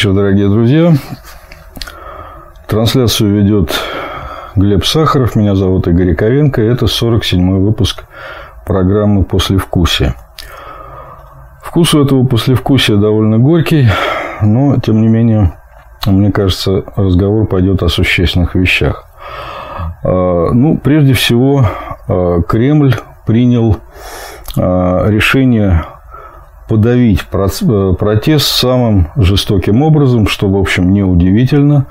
вечер, 0.00 0.14
дорогие 0.14 0.48
друзья. 0.48 0.94
Трансляцию 2.66 3.34
ведет 3.34 3.78
Глеб 4.56 4.86
Сахаров. 4.86 5.36
Меня 5.36 5.54
зовут 5.54 5.88
Игорь 5.88 6.12
Яковенко. 6.12 6.62
Это 6.62 6.86
47-й 6.86 7.58
выпуск 7.58 8.04
программы 8.64 9.24
«Послевкусие». 9.24 10.14
Вкус 11.62 11.92
у 11.92 12.02
этого 12.02 12.24
послевкусия 12.24 12.96
довольно 12.96 13.36
горький, 13.36 13.90
но, 14.40 14.78
тем 14.78 15.02
не 15.02 15.08
менее, 15.08 15.58
мне 16.06 16.32
кажется, 16.32 16.82
разговор 16.96 17.46
пойдет 17.46 17.82
о 17.82 17.90
существенных 17.90 18.54
вещах. 18.54 19.04
А, 20.02 20.50
ну, 20.50 20.78
прежде 20.78 21.12
всего, 21.12 21.66
а, 22.08 22.40
Кремль 22.40 22.94
принял 23.26 23.76
а, 24.56 25.10
решение 25.10 25.84
подавить 26.70 27.26
э, 27.32 27.94
протест 27.98 28.46
самым 28.46 29.08
жестоким 29.16 29.82
образом, 29.82 30.28
что, 30.28 30.48
в 30.48 30.56
общем, 30.56 30.92
неудивительно. 30.92 31.86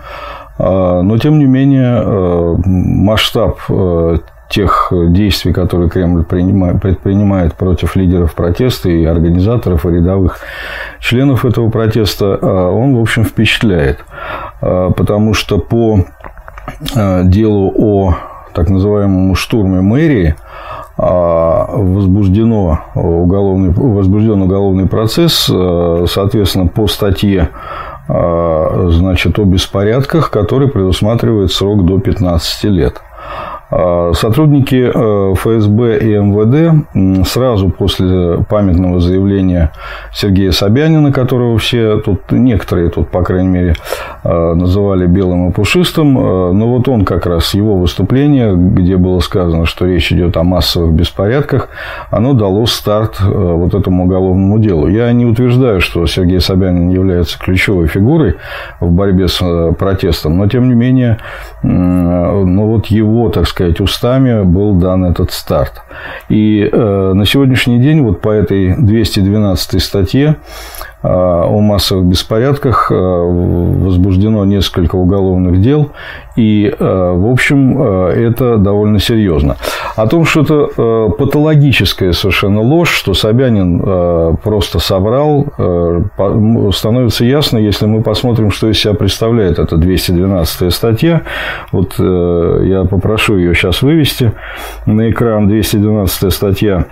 Но, 0.57 1.17
тем 1.17 1.38
не 1.38 1.45
менее, 1.45 2.02
э, 2.02 2.55
масштаб 2.65 3.59
э, 3.67 4.19
тех 4.49 4.93
действий, 5.09 5.52
которые 5.52 5.89
Кремль 5.89 6.23
предпринимает 6.23 7.55
против 7.55 7.97
лидеров 7.97 8.36
протеста 8.36 8.89
и 8.89 9.03
организаторов, 9.03 9.86
и 9.86 9.89
рядовых 9.89 10.39
членов 10.99 11.43
этого 11.43 11.69
протеста, 11.69 12.38
он, 12.38 12.95
в 12.95 13.02
общем, 13.02 13.25
впечатляет. 13.25 13.99
Потому 14.59 15.33
что 15.33 15.59
по 15.59 16.05
делу 17.23 17.73
о 17.77 18.16
так 18.53 18.69
называемом 18.69 19.36
штурме 19.36 19.81
мэрии 19.81 20.36
а, 20.36 20.49
возбуждено 21.02 22.80
уголовный, 22.94 23.69
возбужден 23.69 24.42
уголовный 24.42 24.86
процесс, 24.86 25.50
э, 25.50 26.05
соответственно, 26.09 26.67
по 26.67 26.88
статье 26.88 27.50
э, 28.09 28.88
значит, 28.92 29.39
о 29.39 29.45
беспорядках, 29.45 30.30
который 30.30 30.67
предусматривает 30.67 31.53
срок 31.53 31.86
до 31.86 32.00
15 32.00 32.66
лет. 32.66 33.02
А, 33.72 34.14
сотрудники 34.14 34.92
э, 34.92 35.34
ФСБ 35.36 36.00
и 36.00 36.17
МВД 36.17 37.28
сразу 37.28 37.70
после 37.70 38.39
памятного 38.50 39.00
заявления 39.00 39.72
Сергея 40.11 40.52
Собянина, 40.52 41.11
которого 41.11 41.59
все 41.59 41.98
тут, 41.98 42.31
некоторые 42.31 42.89
тут, 42.89 43.09
по 43.09 43.22
крайней 43.22 43.50
мере, 43.50 43.76
э, 44.23 44.53
называли 44.56 45.06
белым 45.06 45.50
и 45.50 45.52
пушистым, 45.52 46.17
э, 46.17 46.52
но 46.52 46.67
вот 46.67 46.88
он 46.88 47.06
как 47.06 47.28
раз, 47.28 47.53
его 47.53 47.78
выступление, 47.78 48.56
где 48.56 48.98
было 48.98 49.20
сказано, 49.20 49.67
что 49.67 49.86
речь 49.86 50.11
идет 50.11 50.36
о 50.38 50.44
массовых 50.44 50.92
беспорядках, 50.94 51.70
оно 52.09 52.33
дало 52.33 52.66
старт 52.66 53.20
вот 53.22 53.76
этому 53.76 54.06
уголовному 54.06 54.58
делу. 54.58 54.88
Я 54.88 55.11
не 55.11 55.26
утверждаю, 55.26 55.80
что 55.80 56.06
Сергей 56.08 56.39
Собянин 56.39 56.89
является 56.89 57.38
ключевой 57.38 57.88
фигурой 57.88 58.38
в 58.80 58.92
борьбе 58.92 59.28
с 59.28 59.73
протестом, 59.78 60.38
но, 60.38 60.48
тем 60.48 60.70
не 60.70 60.76
менее, 60.76 61.20
ну 61.61 62.66
вот 62.66 62.88
его, 62.88 63.30
так 63.30 63.48
сказать, 63.48 63.58
сказать, 63.59 63.81
устами 63.81 64.43
был 64.43 64.75
дан 64.75 65.03
этот 65.03 65.31
старт. 65.31 65.81
И 66.29 66.69
э, 66.71 67.11
на 67.13 67.25
сегодняшний 67.25 67.77
день 67.79 68.02
вот 68.02 68.21
по 68.21 68.29
этой 68.29 68.73
212 68.77 69.83
статье 69.83 70.38
э, 71.03 71.08
о 71.08 71.59
массовых 71.59 72.05
беспорядках 72.05 72.89
э, 72.89 72.95
возбуждено 72.95 74.45
несколько 74.45 74.95
уголовных 74.95 75.61
дел, 75.61 75.92
и, 76.37 76.67
э, 76.67 77.14
в 77.15 77.30
общем, 77.30 77.81
это 77.81 78.55
довольно 78.55 78.99
серьезно. 78.99 79.58
О 79.99 80.08
том, 80.08 80.23
что 80.23 80.42
это 80.43 81.10
патологическая 81.17 82.14
совершенно 82.14 82.61
ложь, 82.61 82.89
что 82.89 83.14
Собянин 83.14 84.37
просто 84.37 84.80
соврал, 84.80 85.48
становится 86.71 87.26
ясно, 87.26 87.58
если 87.58 87.86
мы 87.86 88.02
посмотрим, 88.02 88.49
что 88.49 88.70
из 88.70 88.80
себя 88.80 88.93
представляет 88.93 89.60
эта 89.60 89.76
212 89.76 90.73
статья. 90.73 91.23
Вот 91.73 91.99
я 91.99 92.86
попрошу 92.89 93.36
ее 93.36 93.54
сейчас 93.54 93.82
вывести 93.82 94.32
на 94.86 95.10
экран 95.10 95.49
212 95.49 96.33
статья 96.33 96.86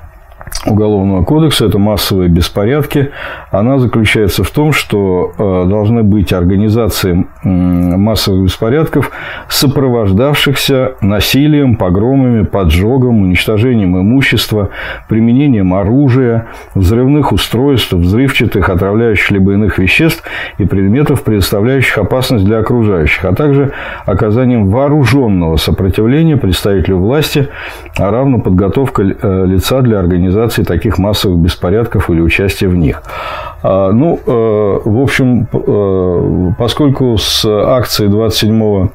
Уголовного 0.66 1.24
кодекса, 1.24 1.66
это 1.66 1.78
массовые 1.78 2.30
беспорядки, 2.30 3.12
она 3.52 3.80
заключается 3.80 4.44
в 4.44 4.52
том, 4.52 4.74
что 4.74 5.34
э, 5.38 5.66
должны 5.70 6.04
быть 6.04 6.34
организации 6.34 7.26
массовых 7.44 8.46
беспорядков, 8.46 9.12
сопровождавшихся 9.50 10.94
насилием, 11.02 11.76
погромами, 11.76 12.44
поджогом, 12.44 13.22
уничтожением 13.22 13.98
имущества, 13.98 14.70
применением 15.08 15.74
оружия, 15.74 16.48
взрывных 16.76 17.32
устройств, 17.32 17.94
взрывчатых, 17.94 18.70
отравляющих 18.70 19.32
либо 19.32 19.54
иных 19.54 19.78
веществ 19.78 20.24
и 20.58 20.66
предметов, 20.66 21.24
предоставляющих 21.24 21.98
опасность 21.98 22.46
для 22.46 22.60
окружающих, 22.60 23.24
а 23.26 23.34
также 23.34 23.72
оказанием 24.06 24.70
вооруженного 24.70 25.58
сопротивления 25.58 26.38
представителю 26.38 26.98
власти, 26.98 27.48
а 27.98 28.12
равно 28.12 28.40
подготовка 28.40 29.04
э, 29.04 29.46
лица 29.46 29.82
для 29.82 30.00
организации 30.00 30.37
организации 30.38 30.64
таких 30.64 30.98
массовых 30.98 31.38
беспорядков 31.40 32.10
или 32.10 32.22
участия 32.22 32.68
в 32.68 32.76
них. 32.76 33.02
А, 33.64 33.92
ну, 33.92 34.20
э, 34.26 34.80
в 34.86 35.02
общем, 35.02 35.48
э, 35.52 36.54
поскольку 36.58 37.18
с 37.18 37.46
акции 37.46 38.08
27 38.08 38.90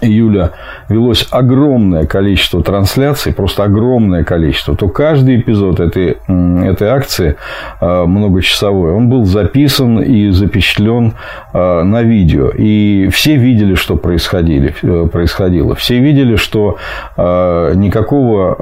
июля 0.00 0.52
велось 0.88 1.26
огромное 1.30 2.06
количество 2.06 2.62
трансляций, 2.62 3.32
просто 3.32 3.64
огромное 3.64 4.24
количество, 4.24 4.76
то 4.76 4.88
каждый 4.88 5.40
эпизод 5.40 5.80
этой, 5.80 6.18
этой 6.26 6.88
акции 6.88 7.36
э, 7.80 8.04
многочасовой, 8.04 8.92
он 8.92 9.08
был 9.08 9.24
записан 9.24 10.00
и 10.00 10.30
запечатлен 10.30 11.14
э, 11.52 11.82
на 11.82 12.02
видео. 12.02 12.50
И 12.50 13.08
все 13.12 13.36
видели, 13.36 13.74
что 13.74 13.96
происходили, 13.96 14.74
э, 14.82 15.08
происходило. 15.10 15.74
Все 15.74 15.98
видели, 15.98 16.36
что 16.36 16.78
никакого 17.16 18.54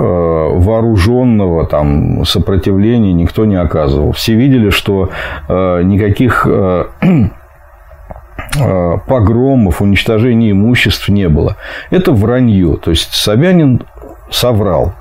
вооруженного 0.58 1.66
там, 1.66 2.24
сопротивления 2.24 3.12
никто 3.12 3.44
не 3.44 3.56
оказывал. 3.56 4.12
Все 4.12 4.34
видели, 4.34 4.70
что 4.70 5.10
никаких 5.48 6.46
погромов, 9.06 9.82
уничтожения 9.82 10.50
имуществ 10.50 11.08
не 11.08 11.28
было. 11.28 11.56
Это 11.90 12.12
вранье. 12.12 12.76
То 12.76 12.90
есть 12.90 13.12
Собянин 13.14 13.82
соврал. 14.30 14.94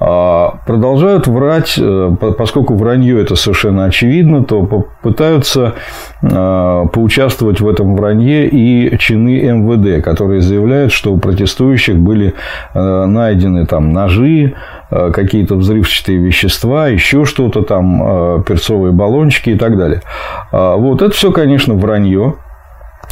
А 0.00 0.56
продолжают 0.66 1.28
врать, 1.28 1.78
э, 1.78 2.16
поскольку 2.36 2.74
вранье 2.74 3.20
это 3.20 3.36
совершенно 3.36 3.84
очевидно, 3.84 4.42
то 4.42 4.64
пытаются 5.00 5.74
э, 6.20 6.84
поучаствовать 6.92 7.60
в 7.60 7.68
этом 7.68 7.94
вранье 7.94 8.48
и 8.48 8.98
чины 8.98 9.40
МВД, 9.40 10.02
которые 10.02 10.40
заявляют, 10.40 10.90
что 10.90 11.12
у 11.12 11.18
протестующих 11.18 11.96
были 11.96 12.34
найдены 12.74 13.64
там 13.66 13.92
ножи, 13.92 14.54
какие-то 14.90 15.54
взрывчатые 15.54 16.18
вещества, 16.18 16.88
еще 16.88 17.24
что-то 17.24 17.62
там, 17.62 18.42
перцовые 18.42 18.92
баллончики 18.92 19.50
и 19.50 19.56
так 19.56 19.78
далее. 19.78 20.02
А 20.50 20.76
вот 20.76 21.02
это 21.02 21.14
все, 21.14 21.30
конечно, 21.30 21.74
вранье. 21.74 22.34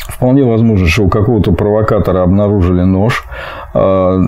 Вполне 0.09 0.45
возможно, 0.45 0.87
что 0.87 1.05
у 1.05 1.09
какого-то 1.09 1.53
провокатора 1.53 2.23
обнаружили 2.23 2.83
нож. 2.83 3.25
А, 3.73 4.19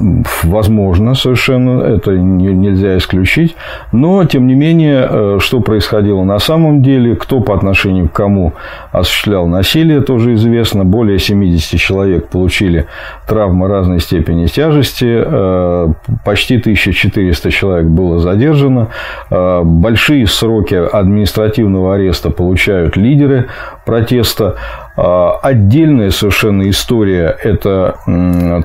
возможно, 0.44 1.14
совершенно, 1.14 1.82
это 1.82 2.12
нельзя 2.12 2.96
исключить. 2.98 3.56
Но, 3.90 4.24
тем 4.24 4.46
не 4.46 4.54
менее, 4.54 5.06
э, 5.08 5.38
что 5.40 5.60
происходило 5.60 6.22
на 6.22 6.38
самом 6.38 6.82
деле, 6.82 7.16
кто 7.16 7.40
по 7.40 7.54
отношению 7.54 8.08
к 8.08 8.12
кому 8.12 8.52
осуществлял 8.92 9.46
насилие, 9.46 10.00
тоже 10.00 10.34
известно. 10.34 10.84
Более 10.84 11.18
70 11.18 11.80
человек 11.80 12.28
получили 12.28 12.86
травмы 13.26 13.68
разной 13.68 14.00
степени 14.00 14.46
тяжести. 14.46 15.22
Э, 15.24 15.88
почти 16.24 16.58
1400 16.58 17.50
человек 17.50 17.86
было 17.86 18.20
задержано. 18.20 18.88
Э, 19.30 19.62
большие 19.64 20.26
сроки 20.26 20.74
административного 20.74 21.94
ареста 21.94 22.30
получают 22.30 22.96
лидеры 22.96 23.48
протеста. 23.84 24.56
Отдельная 24.94 26.10
совершенно 26.10 26.68
история– 26.68 27.36
это 27.42 27.96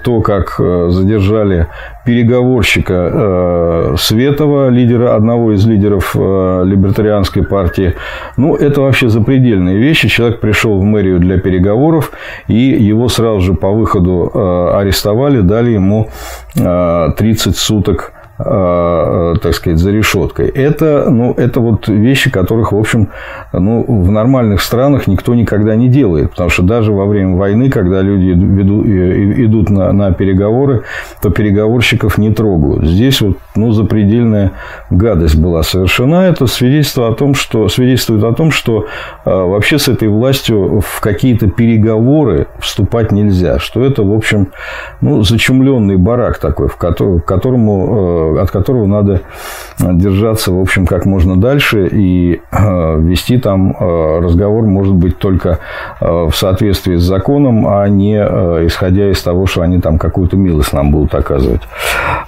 то, 0.04 0.22
как 0.22 0.60
Э, 0.68 0.88
задержали 0.90 1.68
переговорщика 2.06 3.12
э, 3.14 3.96
Светова, 3.98 4.70
лидера, 4.70 5.16
одного 5.16 5.54
из 5.54 5.66
лидеров 5.66 6.16
э, 6.16 6.64
либертарианской 6.66 7.44
партии. 7.44 7.96
Ну, 8.38 8.56
это 8.56 8.82
вообще 8.82 9.10
запредельные 9.10 9.78
вещи. 9.78 10.08
Человек 10.08 10.40
пришел 10.40 10.80
в 10.80 10.84
мэрию 10.84 11.20
для 11.20 11.40
переговоров, 11.40 12.12
и 12.48 12.56
его 12.56 13.10
сразу 13.10 13.42
же 13.42 13.54
по 13.54 13.72
выходу 13.72 14.32
арестовали, 14.74 15.42
дали 15.42 15.72
ему 15.72 16.10
30 16.54 17.58
суток 17.58 18.14
так 18.38 19.54
сказать, 19.54 19.80
за 19.80 19.92
решеткой. 19.92 20.48
Это, 20.50 21.10
ну, 21.10 21.34
это 21.34 21.60
вот 21.60 21.88
вещи, 21.88 22.30
которых, 22.30 22.72
в 22.72 22.78
общем, 22.78 23.10
ну, 23.52 23.84
в 23.88 24.12
нормальных 24.12 24.62
странах 24.62 25.08
никто 25.08 25.34
никогда 25.34 25.76
не 25.76 25.88
делает. 25.88 26.32
Потому 26.32 26.50
что 26.50 26.64
даже 26.64 26.92
во 26.92 27.06
время 27.06 27.36
войны, 27.36 27.70
когда 27.70 28.02
люди 28.02 28.34
идут 29.44 29.70
на, 29.70 29.92
на 29.92 30.12
переговоры, 30.12 30.84
то 31.22 31.32
переговорщиков 31.32 32.18
не 32.18 32.32
трогают. 32.32 32.86
Здесь 32.86 33.22
вот, 33.22 33.38
ну, 33.56 33.72
запредельная 33.72 34.52
гадость 34.92 35.40
была 35.40 35.64
совершена. 35.64 36.28
Это 36.28 36.46
свидетельство 36.46 37.08
о 37.08 37.14
том, 37.14 37.34
что, 37.34 37.68
свидетельствует 37.70 38.24
о 38.24 38.34
том, 38.34 38.52
что 38.52 38.86
э, 39.26 39.30
вообще 39.30 39.80
с 39.80 39.88
этой 39.88 40.10
властью 40.10 40.82
в 40.82 41.02
какие-то 41.02 41.50
переговоры 41.50 42.48
вступать 42.60 43.12
нельзя. 43.12 43.58
Что 43.58 43.84
это, 43.84 44.04
в 44.04 44.14
общем, 44.14 44.50
ну, 45.02 45.24
зачумленный 45.24 45.98
барак 45.98 46.38
такой, 46.38 46.68
в 46.68 46.78
который, 46.78 47.20
к 47.20 47.26
которому 47.26 48.27
э, 48.27 48.27
от 48.36 48.52
которого 48.52 48.86
надо 48.86 49.22
держаться, 49.80 50.52
в 50.52 50.60
общем, 50.60 50.86
как 50.86 51.06
можно 51.06 51.40
дальше 51.40 51.88
и 51.88 52.42
э, 52.52 53.00
вести 53.00 53.38
там 53.38 53.72
э, 53.72 54.20
разговор, 54.20 54.66
может 54.66 54.96
быть, 54.96 55.18
только 55.18 55.60
в 56.00 56.32
соответствии 56.34 56.96
с 56.96 57.04
законом, 57.04 57.68
а 57.68 57.88
не 57.88 58.18
исходя 58.18 59.10
из 59.12 59.22
того, 59.22 59.46
что 59.46 59.62
они 59.62 59.80
там 59.80 59.98
какую-то 59.98 60.38
милость 60.38 60.74
нам 60.74 60.92
будут 60.92 61.14
оказывать. 61.16 61.62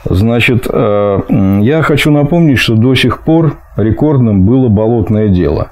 Значит, 0.05 0.67
я 0.67 1.81
хочу 1.83 2.11
напомнить, 2.11 2.59
что 2.59 2.75
до 2.75 2.95
сих 2.95 3.21
пор 3.21 3.57
рекордным 3.75 4.43
было 4.43 4.69
болотное 4.69 5.27
дело, 5.27 5.69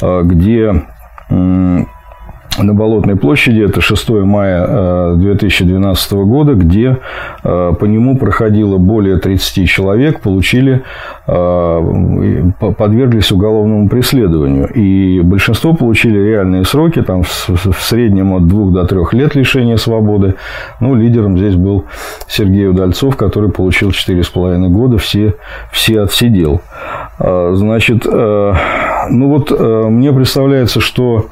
где 0.00 0.84
на 2.58 2.74
Болотной 2.74 3.16
площади. 3.16 3.60
Это 3.62 3.80
6 3.80 4.08
мая 4.10 5.14
2012 5.14 6.12
э, 6.12 6.16
года, 6.16 6.54
где 6.54 6.98
э, 7.42 7.72
по 7.78 7.84
нему 7.84 8.16
проходило 8.16 8.78
более 8.78 9.18
30 9.18 9.68
человек, 9.68 10.20
получили, 10.20 10.82
э, 11.26 12.50
подверглись 12.76 13.32
уголовному 13.32 13.88
преследованию. 13.88 14.68
И 14.68 15.20
большинство 15.20 15.74
получили 15.74 16.18
реальные 16.18 16.64
сроки, 16.64 17.02
там 17.02 17.22
в 17.22 17.76
среднем 17.80 18.34
от 18.34 18.46
2 18.46 18.70
до 18.70 18.84
3 18.86 18.98
лет 19.12 19.34
лишения 19.34 19.76
свободы. 19.76 20.34
Ну, 20.80 20.94
лидером 20.94 21.38
здесь 21.38 21.54
был 21.54 21.84
Сергей 22.26 22.68
Удальцов, 22.68 23.16
который 23.16 23.50
получил 23.50 23.90
4,5 23.90 24.68
года, 24.68 24.98
все, 24.98 25.34
все 25.70 26.02
отсидел. 26.02 26.60
Значит, 27.18 28.06
ну 29.08 29.28
вот 29.28 29.50
мне 29.50 30.12
представляется, 30.12 30.80
что 30.80 31.26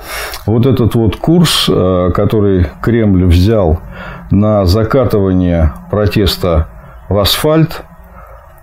вот 0.47 0.67
этот 0.67 0.95
вот 0.95 1.17
курс, 1.17 1.67
э, 1.69 2.11
который 2.15 2.67
Кремль 2.81 3.27
взял 3.27 3.81
на 4.31 4.65
закатывание 4.65 5.73
протеста 5.91 6.69
в 7.09 7.19
асфальт, 7.19 7.83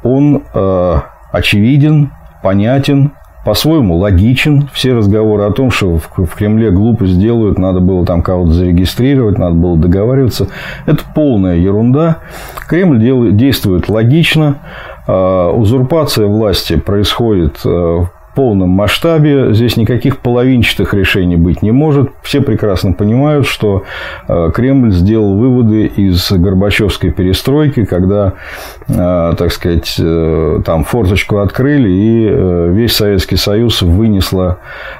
он 0.04 0.44
э, 0.54 0.96
очевиден, 1.32 2.12
понятен, 2.44 3.12
по-своему 3.44 3.98
логичен. 3.98 4.68
Все 4.74 4.94
разговоры 4.94 5.44
о 5.44 5.52
том, 5.52 5.70
что 5.70 6.00
в 6.00 6.36
Кремле 6.36 6.72
глупость 6.72 7.20
делают, 7.20 7.60
надо 7.60 7.80
было 7.80 8.06
там 8.06 8.24
кого-то 8.24 8.52
зарегистрировать, 8.52 9.38
надо 9.38 9.56
было 9.56 9.78
договариваться. 9.78 10.48
Это 10.88 11.04
полная 11.14 11.56
ерунда. 11.56 12.18
Кремль 12.68 13.00
действует 13.36 13.90
логично. 13.90 14.58
Э, 15.08 15.52
узурпация 15.54 16.26
власти 16.26 16.78
происходит 16.78 17.60
полном 18.36 18.70
масштабе. 18.70 19.54
Здесь 19.54 19.78
никаких 19.78 20.20
половинчатых 20.20 20.94
решений 20.94 21.38
быть 21.38 21.62
не 21.62 21.72
может. 21.72 22.12
Все 22.22 22.42
прекрасно 22.42 22.94
понимают, 22.94 23.48
что 23.48 23.84
э, 24.28 24.52
Кремль 24.54 24.92
сделал 24.92 25.36
выводы 25.36 25.86
из 25.86 26.32
Горбачевской 26.32 27.12
перестройки, 27.12 27.86
когда, 27.86 28.34
э, 28.88 29.34
так 29.38 29.52
сказать, 29.52 29.96
э, 29.98 30.62
там 30.66 30.84
форточку 30.84 31.38
открыли, 31.38 31.90
и 31.90 32.72
весь 32.72 32.94
Советский 32.94 33.38
Союз 33.38 33.82
вынесло, 33.82 34.60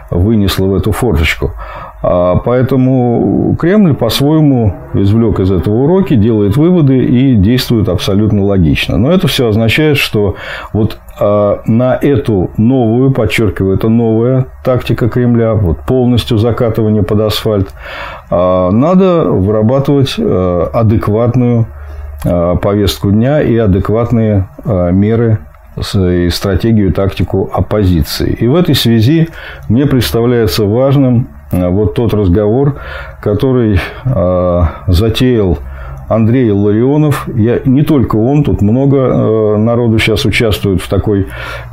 вынесло 0.10 0.66
в 0.66 0.76
эту 0.76 0.92
форточку. 0.92 1.52
А 2.02 2.36
поэтому 2.36 3.56
Кремль 3.60 3.96
по-своему 3.96 4.76
извлек 4.94 5.40
из 5.40 5.52
этого 5.52 5.74
уроки, 5.74 6.16
делает 6.16 6.56
выводы 6.56 7.04
и 7.04 7.36
действует 7.36 7.90
абсолютно 7.90 8.44
логично. 8.44 8.98
Но 8.98 9.12
это 9.12 9.28
все 9.28 9.48
означает, 9.48 9.98
что 9.98 10.36
вот 10.72 11.00
на 11.20 11.98
эту 12.02 12.52
новую, 12.58 13.12
подчеркиваю, 13.12 13.76
это 13.78 13.88
новая 13.88 14.48
тактика 14.64 15.08
Кремля, 15.10 15.54
вот 15.54 15.82
полностью 15.82 16.38
закатывание 16.38 17.04
под 17.04 17.22
асфальт, 17.22 17.70
а, 18.30 18.70
надо 18.72 19.24
вырабатывать 19.24 20.16
а, 20.18 20.70
адекватную 20.74 21.68
повестку 22.62 23.12
дня 23.12 23.40
и 23.40 23.56
адекватные 23.56 24.48
меры 24.66 25.38
и 25.94 26.30
стратегию, 26.30 26.92
тактику 26.92 27.52
оппозиции. 27.54 28.32
И 28.40 28.48
в 28.48 28.56
этой 28.56 28.74
связи 28.74 29.30
мне 29.70 29.86
представляется 29.86 30.66
важным 30.66 31.28
вот 31.52 31.94
тот 31.94 32.16
разговор, 32.16 32.78
который 33.22 33.80
затеял 34.88 35.60
Андрей 36.08 36.52
Ларионов. 36.52 37.28
Я, 37.36 37.60
не 37.66 37.82
только 37.82 38.16
он, 38.16 38.44
тут 38.44 38.62
много 38.62 38.98
э, 38.98 39.58
народу 39.58 40.00
сейчас 40.00 40.26
участвует 40.26 40.82
в 40.82 40.90
такой, 40.90 41.28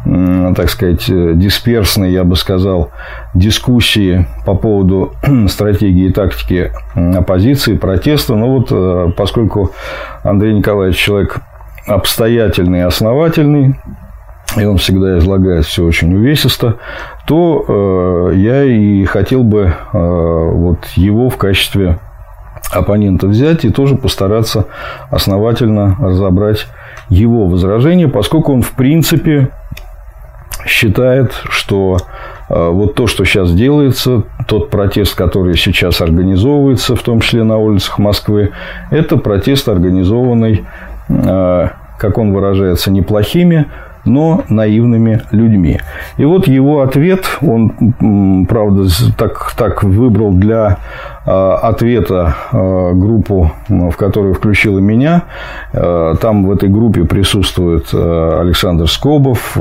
так 0.05 0.69
сказать, 0.71 1.09
э, 1.09 1.33
дисперсной, 1.35 2.13
я 2.13 2.25
бы 2.25 2.37
сказал, 2.37 2.91
дискуссии 3.35 4.27
по 4.47 4.55
поводу 4.55 5.13
стратегии 5.49 6.07
и 6.07 6.13
тактики 6.13 6.73
оппозиции, 6.95 7.77
протеста. 7.77 8.35
Но 8.35 8.49
вот 8.57 8.69
э, 8.71 9.13
поскольку 9.17 9.73
Андрей 10.23 10.55
Николаевич 10.55 10.97
человек 10.97 11.39
обстоятельный 11.87 12.81
и 12.81 12.83
основательный, 12.83 13.77
и 14.57 14.65
он 14.65 14.77
всегда 14.77 15.19
излагает 15.19 15.65
все 15.65 15.85
очень 15.85 16.15
увесисто, 16.15 16.77
то 17.27 17.65
э, 17.67 18.37
я 18.37 18.65
и 18.65 19.05
хотел 19.05 19.45
бы 19.45 19.73
э, 19.93 19.99
вот 19.99 20.85
его 20.95 21.31
в 21.31 21.37
качестве 21.37 21.99
оппонента 22.73 23.27
взять 23.27 23.65
и 23.65 23.71
тоже 23.71 23.97
постараться 23.97 24.67
основательно 25.11 25.97
разобрать 26.01 26.67
его 27.09 27.47
возражение, 27.47 28.09
поскольку 28.09 28.53
он 28.53 28.63
в 28.63 28.73
принципе 28.73 29.51
считает, 30.67 31.33
что 31.49 31.99
э, 32.49 32.69
вот 32.71 32.95
то, 32.95 33.07
что 33.07 33.25
сейчас 33.25 33.53
делается, 33.53 34.25
тот 34.47 34.71
протест, 34.71 35.15
который 35.15 35.57
сейчас 35.57 36.01
организовывается, 36.01 36.97
в 36.97 37.03
том 37.03 37.21
числе 37.21 37.43
на 37.43 37.59
улицах 37.59 37.99
Москвы, 37.99 38.53
это 38.91 39.17
протест, 39.17 39.69
организованный, 39.69 40.65
э, 41.09 41.69
как 41.99 42.19
он 42.19 42.33
выражается, 42.33 42.91
неплохими, 42.91 43.67
но 44.05 44.43
наивными 44.49 45.23
людьми. 45.31 45.81
И 46.17 46.25
вот 46.25 46.47
его 46.47 46.83
ответ, 46.83 47.25
он, 47.41 48.47
правда, 48.49 48.89
так, 49.17 49.53
так 49.57 49.83
выбрал 49.83 50.33
для 50.33 50.79
Э, 51.25 51.55
ответа 51.63 52.35
э, 52.51 52.93
группу, 52.95 53.53
в 53.69 53.93
которую 53.93 54.35
включила 54.35 54.81
меня. 54.81 55.23
Э, 55.73 56.15
там 56.21 56.45
в 56.45 56.51
этой 56.51 56.69
группе 56.69 57.05
присутствует 57.05 57.95
Александр 57.95 58.89
Скобов, 58.89 59.57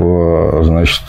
значит, 0.62 1.04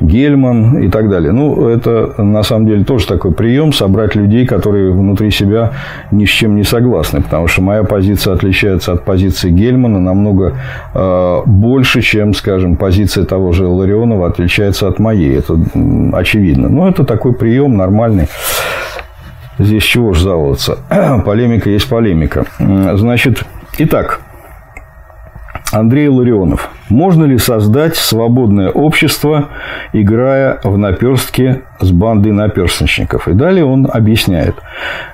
Гельман 0.00 0.78
и 0.78 0.88
так 0.88 1.08
далее. 1.08 1.30
Ну, 1.30 1.68
это 1.68 2.12
на 2.20 2.42
самом 2.42 2.66
деле 2.66 2.84
тоже 2.84 3.06
такой 3.06 3.32
прием 3.32 3.72
собрать 3.72 4.16
людей, 4.16 4.46
которые 4.46 4.90
внутри 4.90 5.30
себя 5.30 5.72
ни 6.10 6.24
с 6.24 6.28
чем 6.28 6.56
не 6.56 6.64
согласны, 6.64 7.22
потому 7.22 7.46
что 7.46 7.62
моя 7.62 7.84
позиция 7.84 8.34
отличается 8.34 8.92
от 8.92 9.04
позиции 9.04 9.50
Гельмана 9.50 10.00
намного 10.00 10.54
больше, 11.46 12.02
чем, 12.02 12.31
скажем, 12.34 12.76
позиция 12.76 13.24
того 13.24 13.52
же 13.52 13.66
Ларионова 13.66 14.28
отличается 14.28 14.88
от 14.88 14.98
моей. 14.98 15.38
Это 15.38 15.58
очевидно. 16.12 16.68
Но 16.68 16.88
это 16.88 17.04
такой 17.04 17.34
прием 17.34 17.76
нормальный. 17.76 18.28
Здесь 19.58 19.82
чего 19.84 20.14
ж 20.14 20.18
жаловаться? 20.18 20.78
Полемика 21.24 21.70
есть 21.70 21.88
полемика. 21.88 22.46
Значит, 22.58 23.44
итак, 23.78 24.20
Андрей 25.72 26.08
Ларионов. 26.08 26.70
Можно 26.90 27.24
ли 27.24 27.38
создать 27.38 27.96
свободное 27.96 28.70
общество, 28.70 29.48
играя 29.94 30.60
в 30.62 30.76
наперстки 30.76 31.62
с 31.80 31.90
бандой 31.90 32.32
наперстничников? 32.32 33.26
И 33.26 33.32
далее 33.32 33.64
он 33.64 33.88
объясняет. 33.90 34.56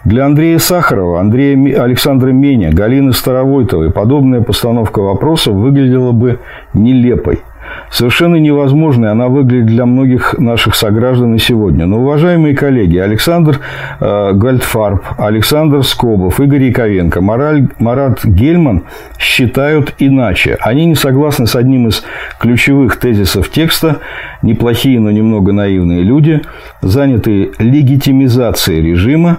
Для 0.05 0.27
Андрея 0.27 0.59
Сахарова, 0.59 1.21
Андрея 1.21 1.83
Александра 1.83 2.31
Меня, 2.31 2.73
Галины 2.73 3.13
Старовойтовой 3.13 3.93
подобная 3.93 4.41
постановка 4.41 4.99
вопроса 4.99 5.53
выглядела 5.53 6.11
бы 6.11 6.41
нелепой. 6.75 7.43
Совершенно 7.91 8.37
невозможной 8.37 9.11
она 9.11 9.29
выглядит 9.29 9.67
для 9.67 9.87
многих 9.87 10.39
наших 10.39 10.75
сограждан 10.75 11.35
и 11.35 11.39
сегодня. 11.39 11.87
Но, 11.87 12.01
уважаемые 12.01 12.55
коллеги, 12.55 12.99
Александр 12.99 13.61
э, 14.01 14.33
Гальдфарб, 14.35 15.03
Александр 15.19 15.83
Скобов, 15.83 16.41
Игорь 16.41 16.65
Яковенко, 16.65 17.21
Мораль, 17.21 17.69
Марат 17.79 18.25
Гельман 18.25 18.85
считают 19.19 19.95
иначе. 19.99 20.57
Они 20.61 20.87
не 20.87 20.95
согласны 20.95 21.47
с 21.47 21.57
одним 21.57 21.89
из 21.89 22.05
ключевых 22.39 22.99
тезисов 22.99 23.51
текста 23.51 23.99
«Неплохие, 24.43 25.01
но 25.01 25.11
немного 25.11 25.53
наивные 25.53 26.03
люди, 26.03 26.43
занятые 26.83 27.51
легитимизацией 27.59 28.83
режима, 28.83 29.39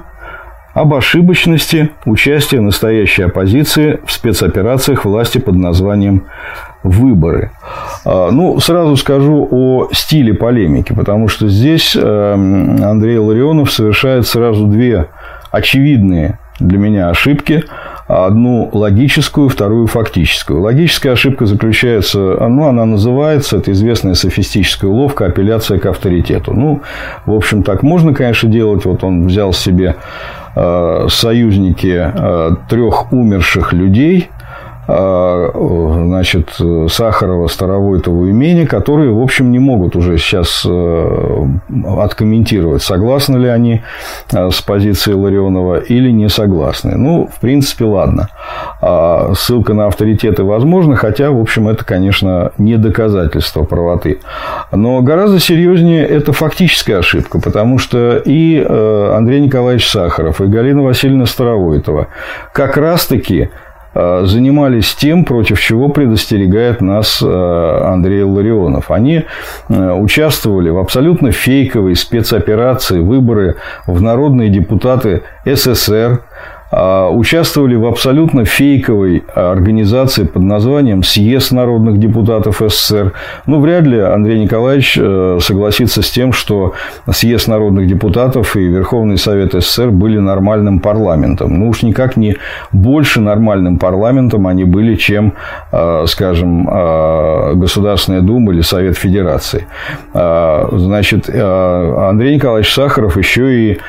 об 0.79 0.93
ошибочности 0.93 1.89
участия 2.05 2.61
настоящей 2.61 3.23
оппозиции 3.23 3.99
в 4.05 4.11
спецоперациях 4.11 5.03
власти 5.03 5.37
под 5.37 5.55
названием 5.55 6.23
выборы. 6.83 7.51
А, 8.05 8.31
ну, 8.31 8.59
сразу 8.61 8.95
скажу 8.95 9.45
о 9.51 9.89
стиле 9.91 10.33
полемики, 10.33 10.93
потому 10.93 11.27
что 11.27 11.49
здесь 11.49 11.97
эм, 11.99 12.81
Андрей 12.81 13.17
Ларионов 13.17 13.71
совершает 13.71 14.25
сразу 14.25 14.67
две 14.67 15.07
очевидные 15.51 16.39
для 16.59 16.77
меня 16.77 17.09
ошибки. 17.09 17.63
Одну 18.07 18.69
логическую, 18.73 19.49
вторую 19.49 19.85
фактическую. 19.85 20.61
Логическая 20.61 21.13
ошибка 21.13 21.45
заключается, 21.45 22.19
ну, 22.19 22.67
она 22.67 22.85
называется, 22.85 23.57
это 23.57 23.71
известная 23.71 24.15
софистическая 24.15 24.89
уловка, 24.89 25.27
апелляция 25.27 25.77
к 25.77 25.85
авторитету. 25.85 26.53
Ну, 26.53 26.81
в 27.27 27.33
общем, 27.33 27.61
так 27.61 27.83
можно, 27.83 28.13
конечно, 28.13 28.49
делать. 28.49 28.83
Вот 28.85 29.03
он 29.03 29.27
взял 29.27 29.53
себе 29.53 29.95
э, 30.48 30.48
союзники 31.09 32.11
э, 32.13 32.55
трех 32.69 33.11
умерших 33.13 33.73
людей, 33.73 34.29
значит, 34.89 36.57
Сахарова, 36.89 37.47
Старовойтова 37.47 38.25
имени, 38.25 38.65
которые, 38.65 39.11
в 39.11 39.21
общем, 39.21 39.51
не 39.51 39.59
могут 39.59 39.95
уже 39.95 40.17
сейчас 40.17 40.65
э, 40.67 41.45
откомментировать, 41.85 42.81
согласны 42.81 43.37
ли 43.37 43.47
они 43.47 43.81
э, 44.31 44.49
с 44.49 44.61
позицией 44.61 45.15
Ларионова 45.15 45.77
или 45.77 46.11
не 46.11 46.29
согласны. 46.29 46.97
Ну, 46.97 47.29
в 47.31 47.39
принципе, 47.39 47.85
ладно. 47.85 48.29
А 48.81 49.33
ссылка 49.35 49.73
на 49.73 49.87
авторитеты 49.87 50.43
возможна, 50.43 50.95
хотя, 50.95 51.31
в 51.31 51.39
общем, 51.39 51.67
это, 51.67 51.85
конечно, 51.85 52.51
не 52.57 52.77
доказательство 52.77 53.63
правоты. 53.63 54.19
Но 54.71 55.01
гораздо 55.01 55.39
серьезнее 55.39 56.05
это 56.05 56.33
фактическая 56.33 56.99
ошибка, 56.99 57.39
потому 57.39 57.77
что 57.77 58.17
и 58.17 58.57
э, 58.57 59.13
Андрей 59.15 59.41
Николаевич 59.41 59.89
Сахаров, 59.89 60.41
и 60.41 60.45
Галина 60.45 60.83
Васильевна 60.83 61.25
Старовойтова 61.25 62.07
как 62.53 62.77
раз-таки 62.77 63.49
занимались 63.93 64.93
тем, 64.95 65.25
против 65.25 65.59
чего 65.59 65.89
предостерегает 65.89 66.81
нас 66.81 67.21
э, 67.21 67.81
Андрей 67.83 68.23
Ларионов. 68.23 68.91
Они 68.91 69.23
э, 69.69 69.91
участвовали 69.91 70.69
в 70.69 70.77
абсолютно 70.77 71.31
фейковой 71.31 71.95
спецоперации 71.95 72.99
выборы 72.99 73.55
в 73.87 74.01
народные 74.01 74.49
депутаты 74.49 75.23
СССР, 75.45 76.21
участвовали 76.71 77.75
в 77.75 77.87
абсолютно 77.87 78.45
фейковой 78.45 79.23
организации 79.33 80.23
под 80.23 80.43
названием 80.43 81.01
«Съезд 81.01 81.51
народных 81.51 81.99
депутатов 81.99 82.61
СССР». 82.65 83.13
Ну, 83.47 83.59
вряд 83.59 83.85
ли 83.85 83.99
Андрей 83.99 84.39
Николаевич 84.39 84.97
э, 85.01 85.39
согласится 85.41 86.03
с 86.03 86.11
тем, 86.11 86.31
что 86.31 86.73
Съезд 87.11 87.47
народных 87.47 87.87
депутатов 87.87 88.55
и 88.55 88.59
Верховный 88.59 89.17
Совет 89.17 89.53
СССР 89.53 89.89
были 89.89 90.19
нормальным 90.19 90.79
парламентом. 90.79 91.57
Ну, 91.59 91.69
уж 91.69 91.81
никак 91.81 92.17
не 92.17 92.37
больше 92.71 93.19
нормальным 93.19 93.79
парламентом 93.79 94.45
они 94.45 94.63
были, 94.63 94.95
чем, 94.95 95.33
э, 95.71 96.05
скажем, 96.07 96.65
Государственная 97.59 98.21
Дума 98.21 98.53
или 98.53 98.61
Совет 98.61 98.97
Федерации. 98.97 99.65
А, 100.13 100.69
значит, 100.71 101.29
Андрей 101.29 102.35
Николаевич 102.35 102.73
Сахаров 102.73 103.17
еще 103.17 103.71
и 103.71 103.79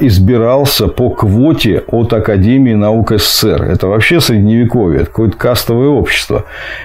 избирался 0.00 0.88
по 0.88 1.10
квоте 1.10 1.82
от 1.88 2.13
Академии 2.14 2.74
наук 2.74 3.12
СССР. 3.12 3.64
Это 3.64 3.86
вообще 3.88 4.20
средневековье, 4.20 5.02
это 5.02 5.06
какое-то 5.06 5.36
кастовое 5.36 5.88
общество. 5.88 6.44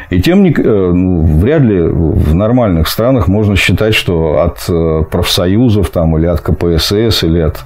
И 0.09 0.21
тем 0.21 0.43
не, 0.43 0.51
э, 0.51 0.61
ну, 0.63 1.21
вряд 1.21 1.61
ли 1.61 1.81
в 1.81 2.33
нормальных 2.33 2.87
странах 2.87 3.27
можно 3.27 3.55
считать, 3.55 3.95
что 3.95 4.41
от 4.41 4.65
э, 4.69 5.03
профсоюзов 5.09 5.89
там, 5.89 6.17
или 6.17 6.25
от 6.25 6.41
КПСС, 6.41 7.23
или 7.23 7.39
от 7.39 7.59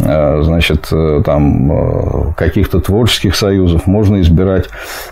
э, 0.00 0.42
значит, 0.42 0.90
там, 1.24 2.34
каких-то 2.36 2.80
творческих 2.80 3.36
союзов 3.36 3.86
можно 3.86 4.20
избирать 4.20 4.66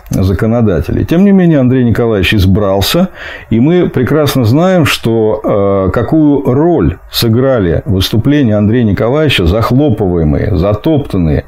законодателей. 0.09 1.05
Тем 1.05 1.23
не 1.23 1.31
менее, 1.31 1.59
Андрей 1.59 1.83
Николаевич 1.83 2.33
избрался, 2.33 3.09
и 3.49 3.59
мы 3.59 3.89
прекрасно 3.89 4.43
знаем, 4.43 4.85
что 4.85 5.89
какую 5.93 6.43
роль 6.43 6.97
сыграли 7.11 7.83
выступления 7.85 8.57
Андрея 8.57 8.83
Николаевича, 8.83 9.45
захлопываемые, 9.45 10.57
затоптанные 10.57 11.45